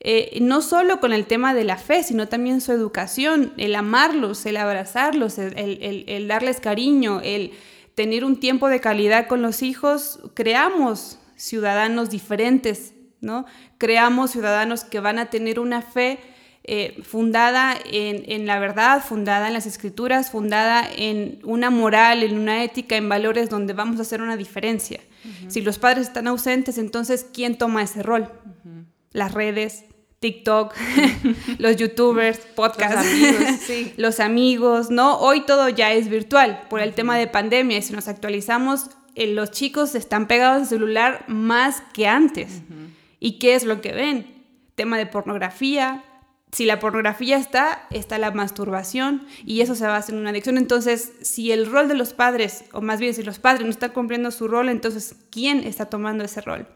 [0.00, 4.44] eh, no solo con el tema de la fe, sino también su educación, el amarlos,
[4.46, 7.52] el abrazarlos, el darles cariño, el
[7.94, 13.46] tener un tiempo de calidad con los hijos, creamos ciudadanos diferentes, ¿no?
[13.78, 16.18] Creamos ciudadanos que van a tener una fe
[16.64, 22.62] eh, fundada en, la verdad, fundada en las escrituras, fundada en una moral, en una
[22.62, 25.00] ética, en valores donde vamos a hacer una diferencia.
[25.48, 28.30] Si los padres están ausentes, entonces, ¿quién toma ese rol?
[29.12, 29.84] Las redes,
[30.20, 30.74] TikTok,
[31.58, 35.18] los youtubers, podcasts, los amigos, los amigos, ¿no?
[35.18, 39.26] Hoy todo ya es virtual por el tema de pandemia y si nos actualizamos eh,
[39.26, 42.62] los chicos están pegados al celular más que antes.
[43.18, 44.26] ¿Y qué es lo que ven?
[44.74, 46.04] Tema de pornografía.
[46.52, 50.58] Si la pornografía está, está la masturbación y eso se va a hacer una adicción.
[50.58, 53.92] Entonces, si el rol de los padres, o más bien si los padres no están
[53.92, 56.66] cumpliendo su rol, entonces, ¿quién está tomando ese rol?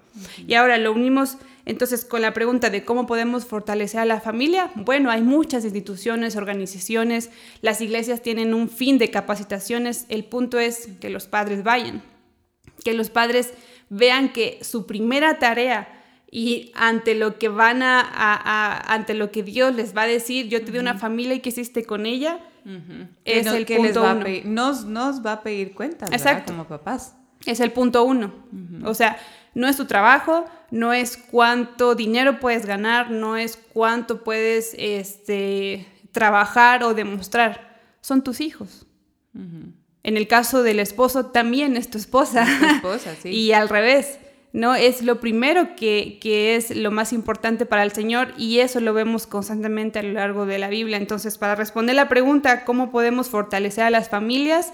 [0.47, 4.71] Y ahora lo unimos entonces con la pregunta de cómo podemos fortalecer a la familia.
[4.77, 7.31] Bueno, hay muchas instituciones, organizaciones,
[7.63, 10.07] las iglesias tienen un fin de capacitaciones.
[10.09, 12.03] El punto es que los padres vayan
[12.85, 13.53] que los padres
[13.89, 16.04] vean que su primera tarea
[16.37, 20.65] y ante lo que van a, ante lo que Dios les va a decir, yo
[20.65, 22.41] te di una familia y qué hiciste con ella,
[23.25, 24.25] es el que punto uno.
[24.45, 26.53] nos, nos va a pedir cuentas, Exacto.
[26.53, 27.15] Como papás.
[27.47, 28.35] Es el punto uno.
[28.83, 29.17] O sea,
[29.55, 35.87] no es tu trabajo, no es cuánto dinero puedes ganar, no es cuánto puedes este,
[36.11, 37.79] trabajar o demostrar.
[38.01, 38.89] Son tus hijos.
[40.03, 42.45] En el caso del esposo también es tu esposa.
[42.75, 43.29] esposa, sí.
[43.31, 44.19] y al revés,
[44.55, 44.77] ¿no?
[44.77, 48.95] Es lo primero que, que, es lo más importante para el Señor y eso lo
[48.95, 50.97] vemos constantemente a lo largo de la Biblia.
[50.97, 54.73] Entonces, para responder la pregunta, ¿cómo podemos fortalecer a las familias?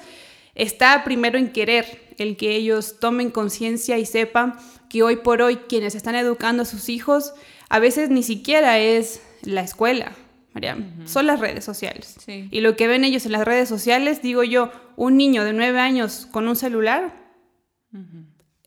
[0.54, 4.54] Está primero en querer, el que ellos tomen conciencia y sepan
[4.90, 7.32] que hoy por hoy quienes están educando a sus hijos,
[7.70, 10.12] a veces ni siquiera es la escuela,
[10.52, 12.18] María, son las redes sociales.
[12.26, 15.80] Y lo que ven ellos en las redes sociales, digo yo, un niño de nueve
[15.80, 17.14] años con un celular,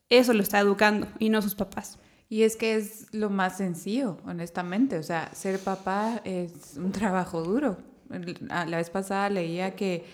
[0.10, 2.00] eso lo está educando y no sus papás.
[2.30, 4.98] Y es que es lo más sencillo, honestamente.
[4.98, 7.78] O sea, ser papá es un trabajo duro.
[8.50, 10.06] La vez pasada leía que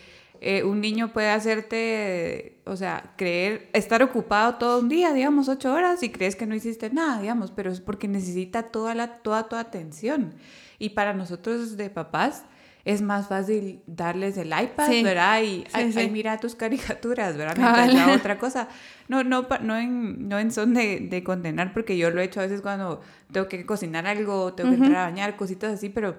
[0.42, 5.74] eh, un niño puede hacerte, o sea, creer, estar ocupado todo un día, digamos, ocho
[5.74, 9.50] horas, y crees que no hiciste nada, digamos, pero es porque necesita toda, la, toda
[9.50, 10.34] tu atención.
[10.78, 12.46] Y para nosotros de papás
[12.90, 15.44] es más fácil darles el iPad, ¿verdad?
[15.44, 15.64] Y
[16.10, 17.56] mira tus caricaturas, ¿verdad?
[17.56, 18.68] Mientras otra cosa.
[19.08, 22.40] No, no, no, en, no en son de, de, condenar, porque yo lo he hecho
[22.40, 26.18] a veces cuando tengo que cocinar algo, tengo que entrar a bañar, cositas así, pero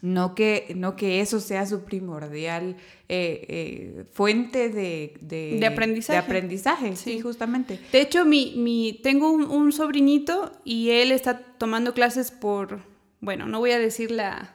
[0.00, 2.76] no que, no que eso sea su primordial
[3.08, 6.20] eh, eh, fuente de, de, de, aprendizaje.
[6.20, 7.80] De aprendizaje, sí, justamente.
[7.90, 12.80] De hecho, mi, mi, tengo un, un sobrinito y él está tomando clases por
[13.20, 14.54] bueno, no voy a decir la...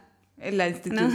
[0.52, 1.12] La institución.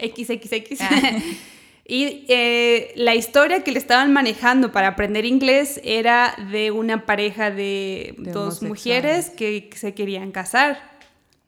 [0.00, 0.80] XXX.
[0.80, 1.18] Ah.
[1.84, 7.50] y eh, la historia que le estaban manejando para aprender inglés era de una pareja
[7.50, 10.98] de, dos mujeres que se querían casar.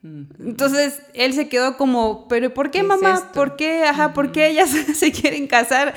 [0.03, 3.31] Entonces él se quedó como, pero ¿por qué, mamá?
[3.35, 3.85] ¿Por qué?
[3.85, 5.95] Ajá, ¿por qué ellas se quieren casar?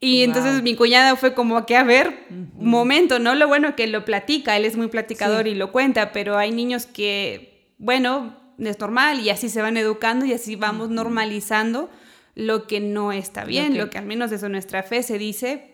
[0.00, 3.36] Y entonces mi cuñada fue como que, a ver, momento, ¿no?
[3.36, 6.86] Lo bueno que lo platica, él es muy platicador y lo cuenta, pero hay niños
[6.86, 8.36] que, bueno,
[8.70, 11.90] es normal y así se van educando y así vamos normalizando
[12.34, 15.68] lo que no está bien, lo que, al menos desde nuestra fe se dice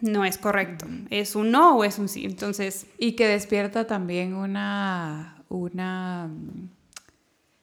[0.00, 2.24] no es correcto, es un no o es un sí.
[2.24, 6.30] Entonces, y que despierta también una una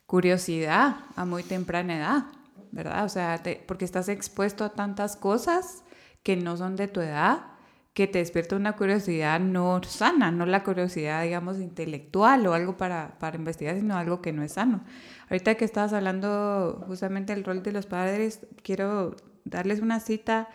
[0.06, 2.26] curiosidad a muy temprana edad,
[2.72, 3.06] ¿verdad?
[3.06, 5.84] O sea, porque estás expuesto a tantas cosas
[6.24, 7.59] que no son de tu edad
[8.00, 13.20] que te despierta una curiosidad no sana, no la curiosidad, digamos, intelectual o algo para,
[13.20, 14.86] para investigar, sino algo que no es sano.
[15.30, 20.48] Ahorita que estabas hablando justamente del rol de los padres, quiero darles una cita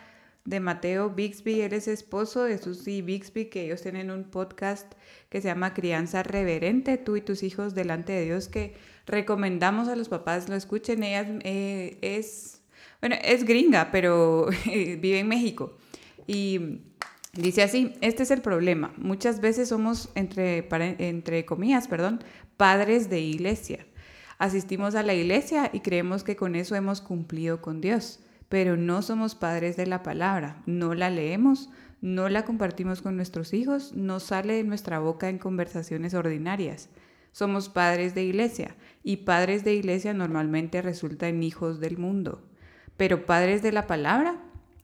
[0.43, 4.93] de Mateo Bixby, él es esposo de Susie Bixby, que ellos tienen un podcast
[5.29, 8.73] que se llama Crianza Reverente, tú y tus hijos delante de Dios, que
[9.05, 11.03] recomendamos a los papás lo escuchen.
[11.03, 12.63] Ella eh, es,
[13.01, 15.77] bueno, es gringa, pero vive en México.
[16.25, 16.79] Y
[17.35, 18.93] dice así, este es el problema.
[18.97, 22.23] Muchas veces somos, entre, comillas, perdón,
[22.57, 23.85] padres de iglesia.
[24.37, 28.19] Asistimos a la iglesia y creemos que con eso hemos cumplido con Dios
[28.49, 31.69] pero no somos padres de la palabra, no la leemos,
[32.01, 36.89] no la compartimos con nuestros hijos, no sale de nuestra boca en conversaciones ordinarias.
[37.31, 42.43] Somos padres de iglesia y padres de iglesia normalmente resulta en hijos del mundo,
[42.97, 44.37] pero padres de la palabra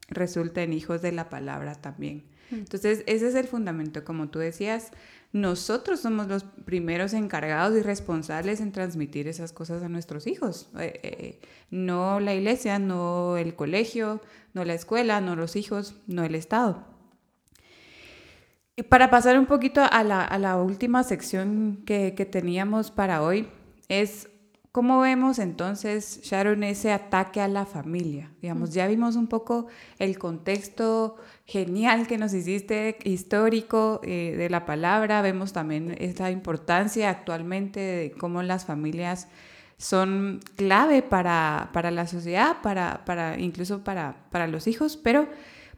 [0.10, 2.24] resulta en hijos de la palabra también.
[2.52, 4.92] Entonces, ese es el fundamento, como tú decías,
[5.34, 10.70] nosotros somos los primeros encargados y responsables en transmitir esas cosas a nuestros hijos.
[10.78, 14.22] Eh, eh, no la iglesia, no el colegio,
[14.54, 16.84] no la escuela, no los hijos, no el Estado.
[18.76, 23.48] Y para pasar un poquito a la, última sección que, que teníamos para hoy,
[23.88, 24.28] es
[24.72, 28.32] ¿Cómo vemos entonces, Sharon, ese ataque a la familia?
[28.42, 29.68] Digamos, ya vimos un poco
[30.00, 31.18] el contexto
[31.52, 38.12] genial que nos hiciste, histórico eh, de la palabra, vemos también esa importancia actualmente de
[38.14, 39.28] cómo las familias
[39.78, 45.28] son clave para, para la sociedad, para, para, incluso para, para los hijos, pero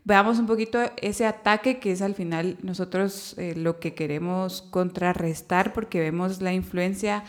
[0.03, 5.73] veamos un poquito ese ataque que es al final nosotros eh, lo que queremos contrarrestar
[5.73, 7.23] porque vemos la influencia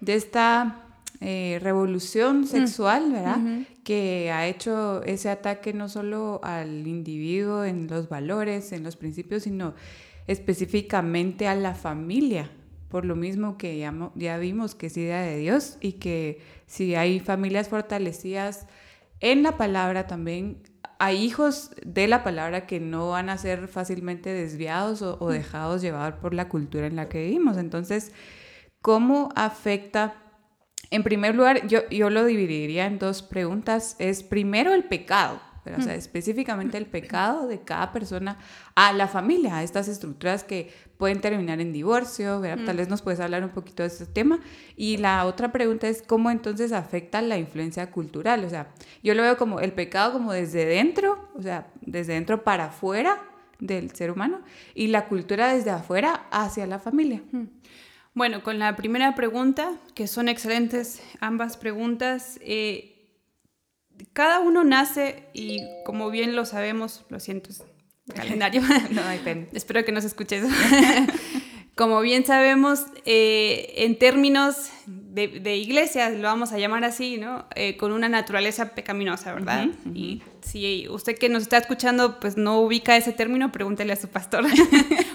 [0.00, 0.91] de esta
[1.24, 2.46] eh, revolución mm.
[2.46, 3.38] sexual, ¿verdad?
[3.84, 9.44] Que ha hecho ese ataque no solo al individuo en los valores, en los principios,
[9.44, 9.74] sino
[10.26, 12.50] específicamente a la familia.
[12.88, 16.96] Por lo mismo que ya, ya vimos que es idea de Dios y que si
[16.96, 18.66] hay familias fortalecidas
[19.20, 20.60] en la palabra también,
[20.98, 25.32] hay hijos de la palabra que no van a ser fácilmente desviados o, o mm.
[25.32, 27.58] dejados llevar por la cultura en la que vivimos.
[27.58, 28.10] Entonces,
[28.80, 30.21] ¿cómo afecta
[30.92, 33.96] en primer lugar, yo, yo lo dividiría en dos preguntas.
[33.98, 38.36] Es primero el pecado, o sea, específicamente el pecado de cada persona
[38.74, 43.20] a la familia, a estas estructuras que pueden terminar en divorcio, tal vez nos puedes
[43.20, 44.40] hablar un poquito de este tema.
[44.76, 49.22] Y la otra pregunta es cómo entonces afecta la influencia cultural, o sea, yo lo
[49.22, 53.22] veo como el pecado como desde dentro, o sea, desde dentro para afuera
[53.60, 54.40] del ser humano
[54.74, 57.22] y la cultura desde afuera hacia la familia.
[58.14, 62.92] Bueno, con la primera pregunta, que son excelentes ambas preguntas, eh,
[64.12, 67.64] cada uno nace y como bien lo sabemos, lo siento, es
[68.14, 69.46] calendario, no hay pena.
[69.52, 70.48] espero que no se escuche eso.
[71.74, 77.46] como bien sabemos, eh, en términos de, de, iglesia, lo vamos a llamar así, ¿no?
[77.54, 79.68] Eh, con una naturaleza pecaminosa, ¿verdad?
[79.94, 84.08] Y si usted que nos está escuchando, pues no ubica ese término, pregúntele a su
[84.08, 84.44] pastor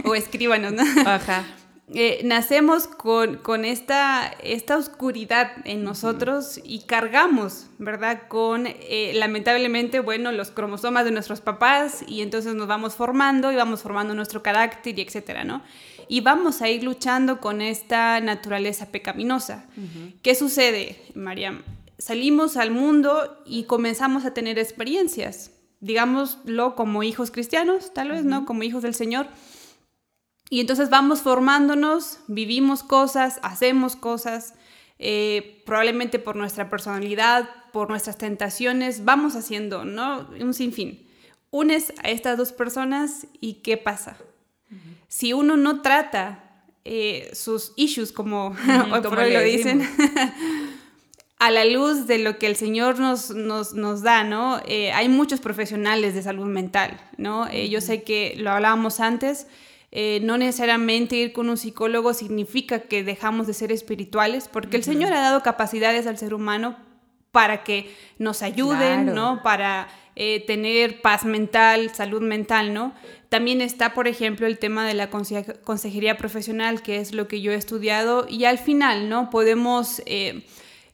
[0.03, 0.83] o escríbanos, ¿no?
[1.05, 1.45] Ajá.
[1.93, 8.23] Eh, nacemos con, con esta, esta, oscuridad en nosotros y cargamos, ¿verdad?
[8.27, 13.55] Con, eh, lamentablemente, bueno, los cromosomas de nuestros papás y entonces nos vamos formando y
[13.55, 15.61] vamos formando nuestro carácter y etcétera, ¿no?
[16.09, 19.65] Y vamos a ir luchando con esta naturaleza pecaminosa.
[20.21, 21.63] ¿Qué sucede, Mariam?
[21.97, 28.45] Salimos al mundo y comenzamos a tener experiencias, digámoslo como hijos cristianos, tal vez, ¿no?
[28.45, 29.27] Como hijos del Señor
[30.49, 34.53] y entonces vamos formándonos, vivimos cosas, hacemos cosas,
[34.99, 40.27] eh, probablemente por nuestra personalidad, por nuestras tentaciones, vamos haciendo, ¿no?
[40.39, 41.05] Un sinfín.
[41.51, 44.17] Unes a estas dos personas y ¿qué pasa?
[45.07, 48.55] Si uno no trata eh, sus issues, como,
[49.03, 49.87] lo dicen,
[51.39, 54.59] a la luz de lo que el Señor nos, nos, da, ¿no?
[54.65, 57.51] Eh, hay muchos profesionales de salud mental, ¿no?
[57.51, 59.47] yo sé que lo hablábamos antes,
[59.99, 64.83] eh, no necesariamente ir con un psicólogo significa que dejamos de ser espirituales, porque el
[64.83, 66.77] Señor ha dado capacidades al ser humano
[67.31, 69.41] para que nos ayuden, ¿no?
[69.41, 72.93] Para eh, tener paz mental, salud mental, ¿no?
[73.29, 77.51] También está, por ejemplo, el tema de la consejería profesional, que es lo que yo
[77.51, 79.31] he estudiado, y al final, ¿no?
[79.31, 80.03] Podemos...
[80.05, 80.45] Eh,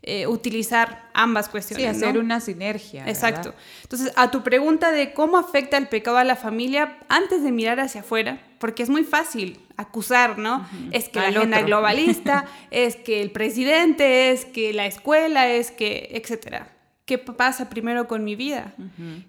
[0.05, 1.97] eh, utilizar ambas cuestiones.
[1.97, 3.07] Sí, hacer una sinergia.
[3.07, 3.55] Exacto.
[3.83, 7.79] Entonces, a tu pregunta de cómo afecta el pecado a la familia, antes de mirar
[7.79, 10.67] hacia afuera, porque es muy fácil acusar, ¿no?
[10.91, 16.09] Es que la agenda globalista, es que el presidente, es que la escuela, es que,
[16.11, 16.67] etcétera.
[17.05, 18.73] ¿Qué pasa primero con mi vida?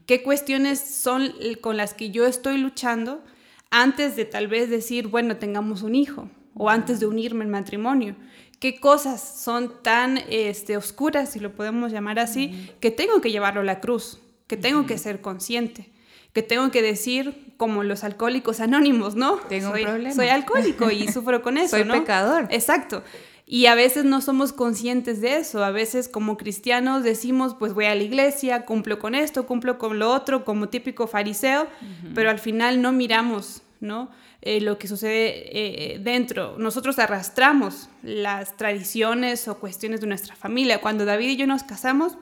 [0.07, 3.22] ¿Qué cuestiones son con las que yo estoy luchando
[3.70, 8.16] antes de tal vez decir, bueno, tengamos un hijo o antes de unirme en matrimonio?
[8.61, 13.61] Qué cosas son tan este, oscuras, si lo podemos llamar así, que tengo que llevarlo
[13.61, 15.91] a la cruz, que tengo que ser consciente,
[16.33, 19.37] que tengo que decir como los alcohólicos anónimos, ¿no?
[19.37, 20.15] Tengo soy, un problema.
[20.15, 21.95] Soy alcohólico y sufro con eso, soy ¿no?
[21.95, 22.49] pecador.
[22.51, 23.03] Exacto.
[23.47, 25.63] Y a veces no somos conscientes de eso.
[25.63, 29.99] A veces como cristianos decimos, pues voy a la iglesia, cumplo con esto, cumplo con
[29.99, 31.67] lo otro, como típico fariseo,
[32.15, 34.11] pero al final no miramos, ¿no?
[34.47, 36.57] Eh, lo que sucede eh, dentro.
[36.59, 40.82] Nosotros arrastramos las tradiciones o cuestiones de nuestra familia.
[40.82, 42.18] Cuando David y yo nos casamos,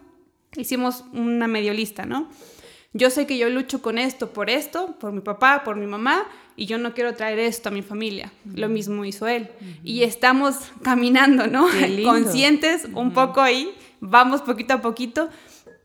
[0.56, 2.28] hicimos una medio lista, ¿no?
[2.92, 6.28] Yo sé que yo lucho con esto por esto, por mi papá, por mi mamá,
[6.54, 8.32] y yo no quiero traer esto a mi familia.
[8.54, 9.48] Lo mismo hizo él.
[9.82, 11.66] Y estamos caminando, ¿no?
[12.04, 15.28] Conscientes un poco ahí, vamos poquito a poquito,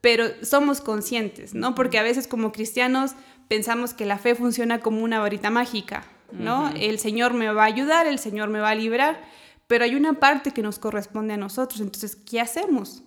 [0.02, 1.74] pero somos conscientes, ¿no?
[1.74, 3.14] Porque a veces como cristianos
[3.48, 6.70] pensamos que la fe funciona como una varita mágica, ¿no?
[6.76, 9.22] El Señor me va a ayudar, el Señor me va a liberar,
[9.68, 11.82] pero hay una parte que nos corresponde a nosotros.
[11.82, 13.04] Entonces, ¿qué hacemos?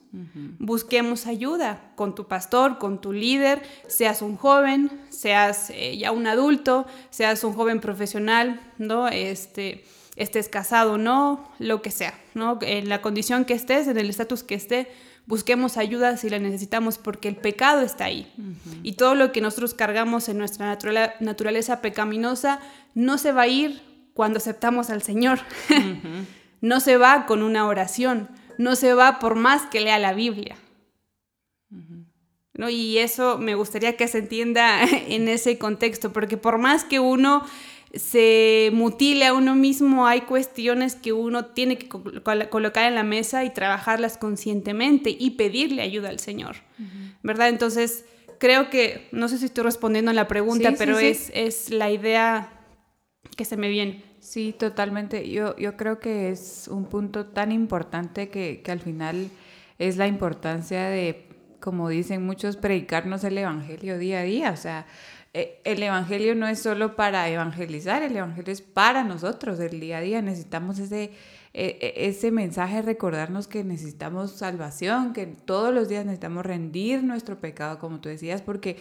[0.59, 6.27] Busquemos ayuda con tu pastor, con tu líder, seas un joven, seas eh, ya un
[6.27, 9.07] adulto, seas un joven profesional, ¿no?
[9.07, 9.85] Este,
[10.17, 12.59] estés casado o no, lo que sea, ¿no?
[12.61, 14.89] En la condición que estés, en el estatus que esté,
[15.27, 18.33] busquemos ayuda si la necesitamos porque el pecado está ahí.
[18.83, 20.77] Y todo lo que nosotros cargamos en nuestra
[21.21, 22.61] naturaleza pecaminosa
[22.95, 23.83] no se va a ir
[24.15, 25.41] cuando aceptamos al Señor.
[26.61, 28.29] no se va con una oración
[28.61, 30.57] no se va por más que lea la Biblia.
[32.53, 32.69] ¿No?
[32.69, 37.43] Y eso me gustaría que se entienda en ese contexto, porque por más que uno
[37.95, 43.45] se mutile a uno mismo, hay cuestiones que uno tiene que colocar en la mesa
[43.45, 46.57] y trabajarlas conscientemente y pedirle ayuda al Señor,
[47.23, 47.49] ¿verdad?
[47.49, 48.05] Entonces,
[48.39, 52.53] creo que, no sé si estoy respondiendo a la pregunta, pero Es, es la idea
[53.37, 54.05] que se me viene.
[54.21, 55.29] Sí, totalmente.
[55.31, 59.31] Yo, yo creo que es un punto tan importante que, que al final
[59.79, 61.27] es la importancia de,
[61.59, 64.51] como dicen muchos, predicarnos el Evangelio día a día.
[64.51, 64.87] O sea,
[65.33, 69.99] eh, el Evangelio no es solo para evangelizar, el Evangelio es para nosotros, el día
[69.99, 70.23] a día.
[70.23, 71.13] Necesitamos ese,
[71.55, 77.39] e, e, ese mensaje, recordarnos que necesitamos salvación, que todos los días necesitamos rendir nuestro
[77.41, 78.77] pecado, como tú decías, porque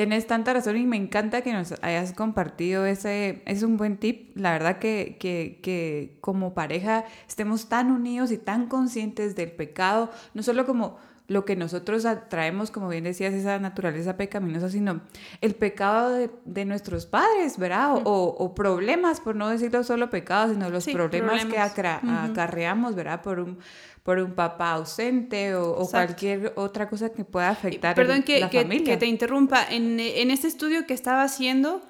[0.00, 4.34] Tienes tanta razón y me encanta que nos hayas compartido ese, es un buen tip.
[4.34, 10.10] La verdad que, que, que, como pareja estemos tan unidos y tan conscientes del pecado,
[10.32, 10.96] no solo como
[11.30, 15.00] lo que nosotros traemos, como bien decías, esa naturaleza pecaminosa, sino
[15.40, 16.10] el pecado
[16.44, 17.98] de, nuestros padres, ¿verdad?
[18.02, 23.22] O, o, problemas, por no decirlo solo pecados, sino los problemas, que acarreamos, ¿verdad?
[23.22, 23.58] Por un
[24.02, 28.84] por un papá ausente o, cualquier otra cosa que pueda afectar Perdón que, la familia.
[28.84, 29.64] que te interrumpa.
[29.70, 31.80] En, en, este estudio que estaba haciendo,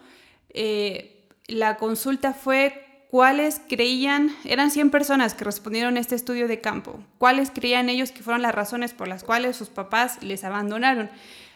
[0.51, 6.61] eh, la consulta fue cuáles creían, eran 100 personas que respondieron a este estudio de
[6.61, 11.11] campo, cuáles creían ellos que fueron las razones por las cuales sus papás les abandonaron.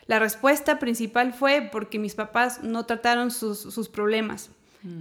[0.06, 4.50] La respuesta principal fue porque mis papás no trataron sus, sus problemas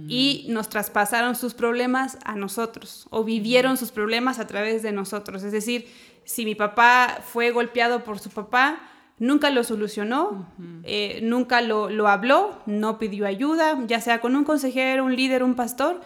[0.08, 5.42] y nos traspasaron sus problemas a nosotros o vivieron sus problemas a través de nosotros.
[5.42, 5.88] Es decir,
[6.24, 8.80] si mi papá fue golpeado por su papá,
[9.18, 10.48] nunca lo solucionó,
[10.84, 15.42] eh, nunca lo, lo, habló, no pidió ayuda, ya sea con un consejero, un líder,
[15.42, 16.00] un pastor,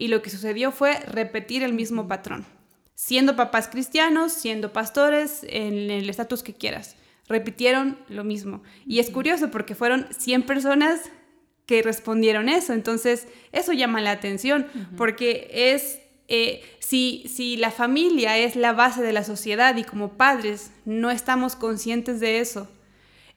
[0.00, 2.46] y lo que sucedió fue repetir el mismo patrón,
[2.94, 6.96] siendo papás cristianos, siendo pastores, en el estatus que quieras.
[7.28, 8.62] Repitieron lo mismo.
[8.86, 11.02] Y es curioso porque fueron 100 personas
[11.66, 12.72] que respondieron eso.
[12.72, 19.02] Entonces, eso llama la atención, porque es, eh, si, si la familia es la base
[19.02, 22.68] de la sociedad y como padres no estamos conscientes de eso,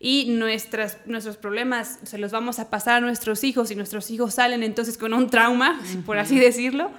[0.05, 4.33] y nuestras, nuestros problemas se los vamos a pasar a nuestros hijos y nuestros hijos
[4.33, 6.91] salen entonces con un trauma, por así decirlo,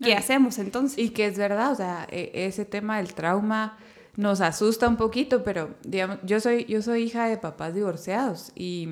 [0.00, 0.98] ¿qué hacemos entonces?
[0.98, 3.78] Y que es verdad, o sea, e, ese tema del trauma
[4.16, 8.88] nos asusta un poquito, pero digamos, yo soy, yo soy hija de papás divorciados y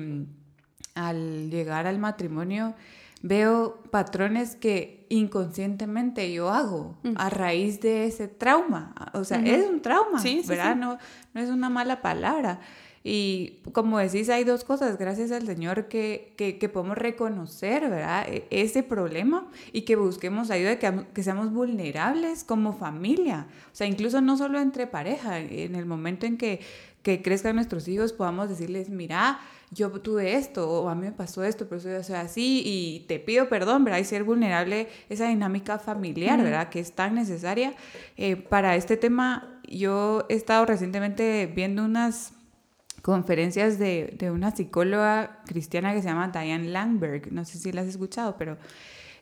[0.95, 2.73] al llegar al matrimonio
[3.21, 7.15] veo patrones que inconscientemente yo hago mm.
[7.17, 8.95] a raíz de ese trauma.
[9.11, 10.77] O sea, es un trauma, ¿verdad?
[10.77, 10.97] No,
[11.33, 12.61] no es una mala palabra.
[13.03, 18.27] Y como decís, hay dos cosas, gracias al Señor, que, que, podemos reconocer, ¿verdad?
[18.27, 23.47] E, ese problema y que busquemos ayuda, que, que seamos vulnerables como familia.
[23.71, 26.59] O sea, incluso no solo entre pareja, en el momento en que,
[27.01, 29.39] que crezcan nuestros hijos, podamos decirles, mira,
[29.71, 33.19] yo tuve esto o a mí me pasó esto, pero yo soy así y te
[33.19, 33.99] pido perdón, ¿verdad?
[33.99, 36.69] Y ser vulnerable, esa dinámica familiar, ¿verdad?
[36.69, 37.73] Que es tan necesaria.
[38.17, 42.33] Eh, para este tema, yo he estado recientemente viendo unas
[43.01, 47.81] conferencias de, de, una psicóloga cristiana que se llama Diane Langberg, no sé si la
[47.81, 48.57] has escuchado, pero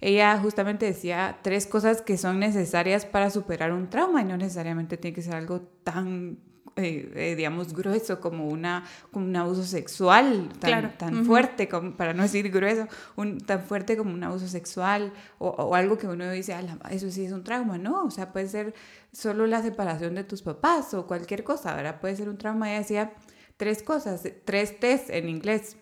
[0.01, 4.97] ella justamente decía tres cosas que son necesarias para superar un trauma y no necesariamente
[4.97, 6.37] tiene que ser algo tan
[6.75, 12.13] eh, eh, digamos, grueso, como, una, como un abuso sexual tan, tan fuerte, como, para
[12.13, 16.55] no decir grueso, un, tan fuerte como un abuso sexual o, algo que uno dice,
[16.89, 18.05] eso sí es un trauma, ¿no?
[18.05, 18.73] O sea, puede ser
[19.11, 21.99] solo la separación de tus papás o cualquier cosa, ¿verdad?
[21.99, 22.71] Puede ser un trauma.
[22.71, 23.11] Y decía
[23.59, 25.75] tres cosas, tres T's en inglés.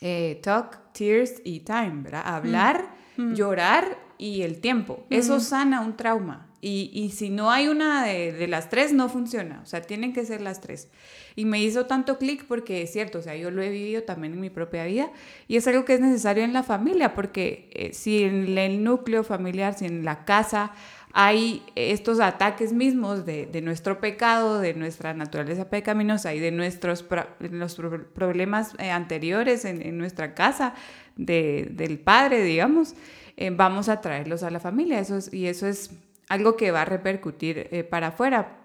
[0.00, 2.22] Eh, talk, tears y time, ¿verdad?
[2.24, 5.04] Hablar, llorar y el tiempo.
[5.10, 6.49] Eso sana un trauma.
[6.62, 9.60] Y, si no hay una de, las tres, no funciona.
[9.62, 10.88] O sea, tienen que ser las tres.
[11.34, 14.34] Y me hizo tanto clic porque es cierto, o sea, yo lo he vivido también
[14.34, 15.10] en mi propia vida
[15.48, 19.24] y es algo que es necesario en la familia, porque eh, si en el núcleo
[19.24, 20.72] familiar, si en la casa
[21.12, 27.04] hay estos ataques mismos de, nuestro pecado, de nuestra naturaleza pecaminosa y de nuestros
[27.38, 27.80] los
[28.14, 30.74] problemas eh, anteriores en, nuestra casa,
[31.16, 32.94] del padre, digamos,
[33.36, 35.00] eh, vamos a traerlos a la familia.
[35.00, 35.90] Eso y eso es
[36.30, 38.56] algo que va a repercutir eh, para afuera.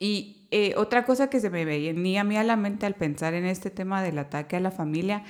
[0.00, 3.34] Y eh, otra cosa que se me venía a mí a la mente al pensar
[3.34, 5.22] en este tema del ataque a la familia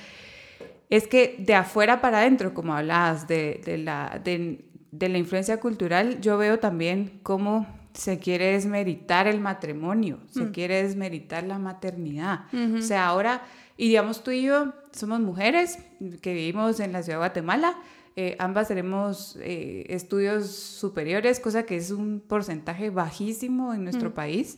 [0.89, 4.63] es que de afuera para adentro, como hablabas de, la, de,
[5.09, 10.51] la influencia cultural, yo veo también cómo se quiere desmeritar el matrimonio, se mm.
[10.53, 12.45] quiere desmeritar la maternidad.
[12.77, 13.41] O sea, ahora,
[13.75, 15.79] y digamos tú y yo somos mujeres
[16.21, 17.75] que vivimos en la ciudad de Guatemala,
[18.19, 24.13] eh, ambas tenemos eh, estudios superiores, cosa que es un porcentaje bajísimo en nuestro mm.
[24.13, 24.57] país.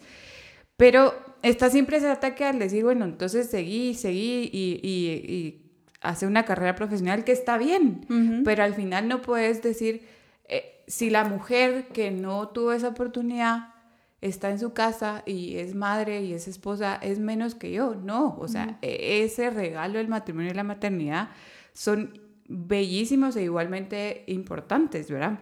[0.78, 5.66] Pero está siempre ese ataque al decir, bueno, entonces seguí, seguí y, y,
[6.00, 10.08] hace una carrera profesional que está bien, pero al final no puedes decir,
[10.46, 13.74] eh, si la mujer que no tuvo esa oportunidad
[14.22, 17.96] está en su casa y es madre y es esposa, es menos que yo.
[17.96, 21.32] No, o sea, e, ese regalo del matrimonio y la maternidad
[21.74, 25.40] son bellísimos e igualmente importantes, ¿verdad?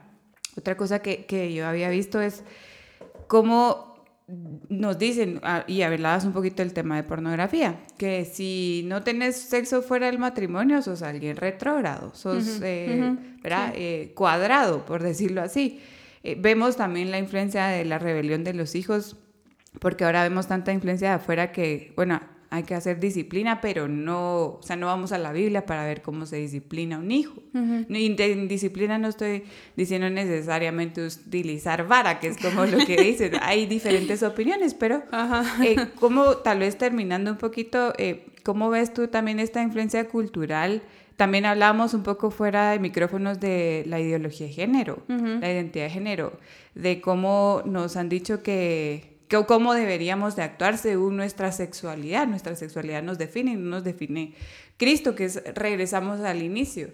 [0.55, 2.43] Otra cosa que, que yo había visto es
[3.27, 3.87] cómo
[4.27, 9.37] nos dicen, ah, y hablabas un poquito del tema de pornografía, que si no tenés
[9.37, 13.71] sexo fuera del matrimonio, sos alguien retrógrado, sos eh, ¿verdad?
[13.75, 15.79] Eh, cuadrado, por decirlo así.
[16.23, 19.15] Eh, vemos también la influencia de la rebelión de los hijos,
[19.79, 22.19] porque ahora vemos tanta influencia de afuera que, bueno,
[22.49, 26.01] hay que hacer disciplina, pero no, o sea, no vamos a la Biblia para ver
[26.01, 27.41] cómo se disciplina un hijo.
[27.89, 29.43] Y en disciplina no estoy
[29.75, 33.33] diciendo necesariamente utilizar vara, que es como lo que dicen.
[33.41, 35.03] Hay diferentes opiniones, pero
[35.63, 40.83] eh, como tal vez terminando un poquito, eh, ¿cómo ves tú también esta influencia cultural?
[41.17, 45.89] También hablamos un poco fuera de micrófonos de la ideología de género, la identidad de
[45.89, 46.39] género,
[46.75, 49.16] de cómo nos han dicho que
[49.47, 52.27] cómo deberíamos de actuar según nuestra sexualidad.
[52.27, 54.33] Nuestra sexualidad nos define y no nos define
[54.77, 56.91] Cristo, que es, regresamos al inicio.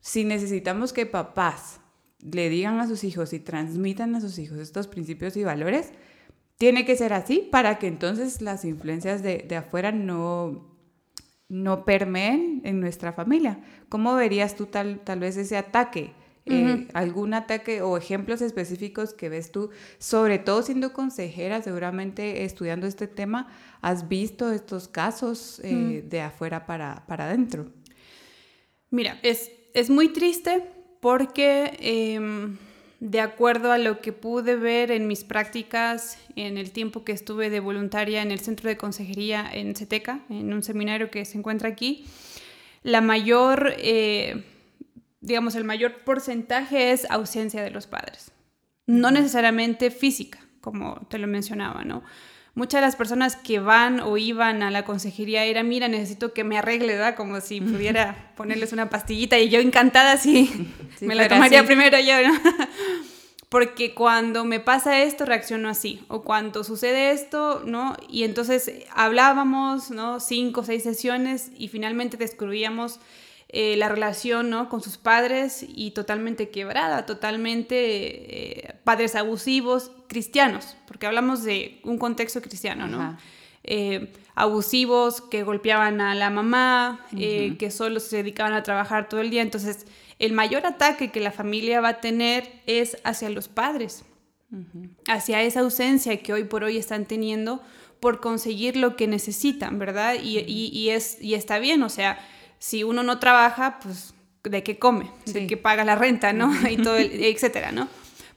[0.00, 1.80] Si necesitamos que papás
[2.20, 5.92] le digan a sus hijos y transmitan a sus hijos estos principios y valores,
[6.56, 10.76] tiene que ser así para que entonces las influencias de, de afuera no,
[11.48, 13.60] no permeen en nuestra familia.
[13.88, 16.12] ¿Cómo verías tú tal, tal vez ese ataque?
[16.50, 22.86] Eh, algún ataque o ejemplos específicos que ves tú, sobre todo siendo consejera, seguramente estudiando
[22.86, 23.48] este tema,
[23.82, 27.66] has visto estos casos eh, de afuera para, para adentro.
[28.90, 30.64] Mira, es, es muy triste
[31.00, 32.56] porque em,
[33.00, 37.50] de acuerdo a lo que pude ver en mis prácticas, en el tiempo que estuve
[37.50, 41.68] de voluntaria en el centro de consejería en CETECA, en un seminario que se encuentra
[41.68, 42.06] aquí,
[42.82, 43.74] la mayor...
[45.28, 48.32] Digamos, el mayor porcentaje es ausencia de los padres.
[48.86, 52.02] No necesariamente física, como te lo mencionaba, ¿no?
[52.54, 56.42] Muchas de las personas que van o iban a la consejería era, mira, necesito que
[56.42, 57.14] me arregle, ¿verdad?
[57.14, 62.14] Como si pudiera ponerles una pastillita y yo encantada sí, me la tomaría primero yo,
[62.26, 62.34] ¿no?
[63.48, 66.04] Porque cuando me pasa esto, reacciono así.
[66.08, 67.96] O cuando sucede esto, ¿no?
[68.08, 70.18] Y entonces hablábamos, ¿no?
[70.18, 73.00] Cinco o seis sesiones y finalmente descubríamos
[73.50, 74.68] eh, la relación ¿no?
[74.68, 81.96] con sus padres y totalmente quebrada, totalmente eh, padres abusivos, cristianos, porque hablamos de un
[81.96, 83.16] contexto cristiano, ¿no?
[83.64, 89.30] Eh, abusivos que golpeaban a la mamá, que solo se dedicaban a trabajar todo el
[89.30, 89.42] día.
[89.42, 89.86] Entonces,
[90.18, 94.04] el mayor ataque que la familia va a tener es hacia los padres,
[95.06, 97.62] hacia esa ausencia que hoy por hoy están teniendo
[98.00, 100.16] por conseguir lo que necesitan, ¿verdad?
[100.22, 102.18] Y, y, es, y está bien, o sea,
[102.58, 106.52] si uno no trabaja, pues de qué come, de qué paga la renta, ¿no?
[106.70, 107.88] y todo, etcétera, ¿no?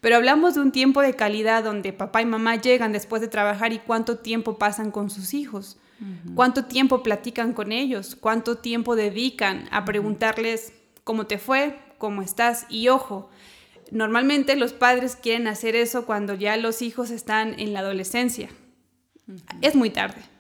[0.02, 3.72] Pero hablamos de un tiempo de calidad donde papá y mamá llegan después de trabajar
[3.72, 5.78] y cuánto tiempo pasan con sus hijos,
[6.34, 12.66] cuánto tiempo platican con ellos, cuánto tiempo dedican a preguntarles cómo te fue, cómo estás
[12.68, 13.30] y ojo,
[13.92, 18.50] normalmente los padres quieren hacer eso cuando ya los hijos están en la adolescencia.
[19.62, 20.31] Es muy tarde.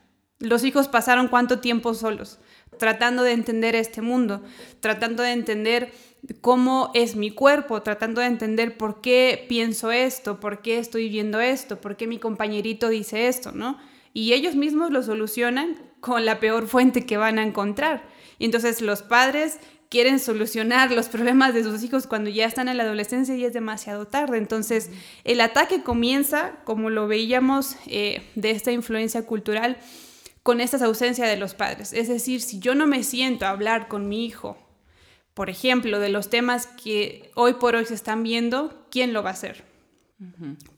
[0.42, 2.40] Los hijos pasaron cuánto tiempo solos,
[2.78, 4.42] tratando de entender este mundo,
[4.80, 5.94] tratando de entender
[6.42, 11.40] cómo es mi cuerpo, tratando de entender por qué pienso esto, por qué estoy viendo
[11.40, 13.78] esto, por qué mi compañerito dice esto, ¿no?
[14.14, 18.04] Y ellos mismos lo solucionan con la peor fuente que van a encontrar.
[18.40, 22.78] Y entonces los padres quieren solucionar los problemas de sus hijos cuando ya están en
[22.78, 24.38] la adolescencia y es demasiado tarde.
[24.38, 24.90] Entonces,
[25.24, 29.78] el ataque comienza, como lo veíamos eh, de esta influencia cultural,
[30.44, 31.94] con esta ausencia de los padres.
[31.94, 34.58] Es decir, si yo no me siento a hablar con mi hijo,
[35.34, 39.30] por ejemplo, de los temas que hoy por hoy se están viendo, ¿quién lo va
[39.30, 39.72] a hacer?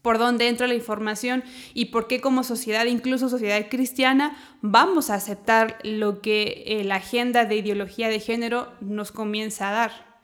[0.01, 1.43] por dónde entra la información
[1.74, 6.95] y por qué como sociedad, incluso sociedad cristiana, vamos a aceptar lo que eh, la
[6.95, 10.22] agenda de ideología de género nos comienza a dar.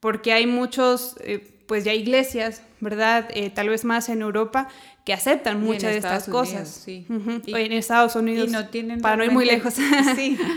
[0.00, 3.28] Porque hay muchos, eh, pues ya iglesias, ¿verdad?
[3.34, 4.68] Eh, tal vez más en Europa,
[5.04, 6.68] que aceptan muchas de estas cosas.
[6.68, 7.06] Sí.
[7.08, 9.74] en Estados Unidos, y no tienen para no ir muy lejos.
[10.16, 10.36] sí.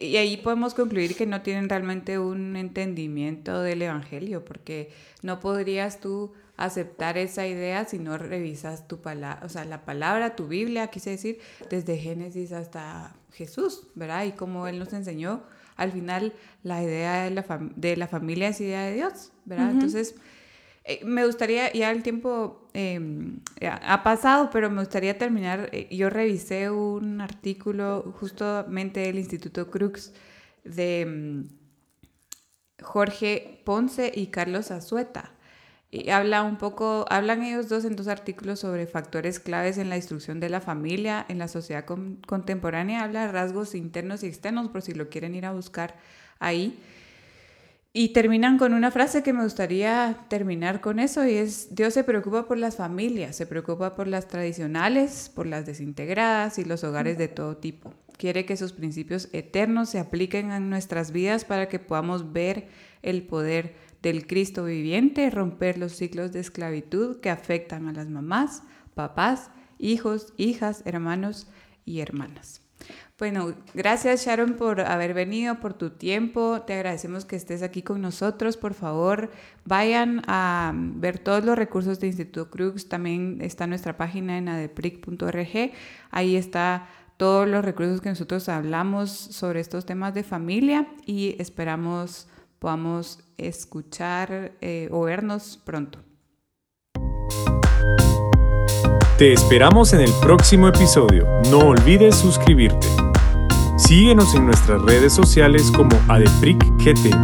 [0.00, 4.92] Y ahí podemos concluir que no tienen realmente un entendimiento del Evangelio, porque
[5.22, 10.36] no podrías tú aceptar esa idea si no revisas tu palabra, o sea, la palabra,
[10.36, 11.40] tu Biblia, quise decir,
[11.70, 14.26] desde Génesis hasta Jesús, ¿verdad?
[14.26, 15.42] Y como Él nos enseñó,
[15.76, 19.70] al final la idea de la, de la familia es idea de Dios, ¿verdad?
[19.72, 20.14] Entonces,
[20.84, 26.10] eh, me gustaría, ya el tiempo em, ha pasado, pero me gustaría terminar, eh, yo
[26.10, 30.12] revisé un artículo justamente del Instituto Crux
[30.64, 31.48] de em,
[32.82, 35.34] Jorge Ponce y Carlos Azueta
[35.94, 39.96] y habla un poco, hablan ellos dos en dos artículos sobre factores claves en la
[39.96, 43.04] instrucción de la familia en la sociedad contemporánea.
[43.04, 45.94] Habla de rasgos internos y externos, por si lo quieren ir a buscar
[46.40, 46.80] ahí.
[47.96, 52.02] Y terminan con una frase que me gustaría terminar con eso y es, Dios se
[52.02, 57.18] preocupa por las familias, se preocupa por las tradicionales, por las desintegradas y los hogares
[57.18, 57.94] de todo tipo.
[58.16, 62.66] Quiere que sus principios eternos se apliquen en nuestras vidas para que podamos ver
[63.02, 68.64] el poder del Cristo viviente, romper los ciclos de esclavitud que afectan a las mamás,
[68.94, 71.46] papás, hijos, hijas, hermanos
[71.84, 72.63] y hermanas.
[73.16, 76.62] Bueno, gracias Sharon por haber venido, por tu tiempo.
[76.62, 78.56] Te agradecemos que estés aquí con nosotros.
[78.56, 79.30] Por favor,
[79.64, 82.88] vayan a ver todos los recursos de Instituto Crux.
[82.88, 85.72] También está nuestra página en adepric.org.
[86.10, 92.28] Ahí está todos los recursos que nosotros hablamos sobre estos temas de familia y esperamos
[92.58, 95.98] podamos escuchar eh, o vernos pronto.
[99.18, 101.28] Te esperamos en el próximo episodio.
[101.50, 103.03] No olvides suscribirte.
[103.76, 107.14] Síguenos en nuestras redes sociales como AdepricGT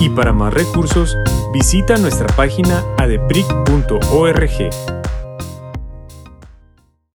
[0.00, 1.16] y para más recursos
[1.52, 4.97] visita nuestra página adepric.org.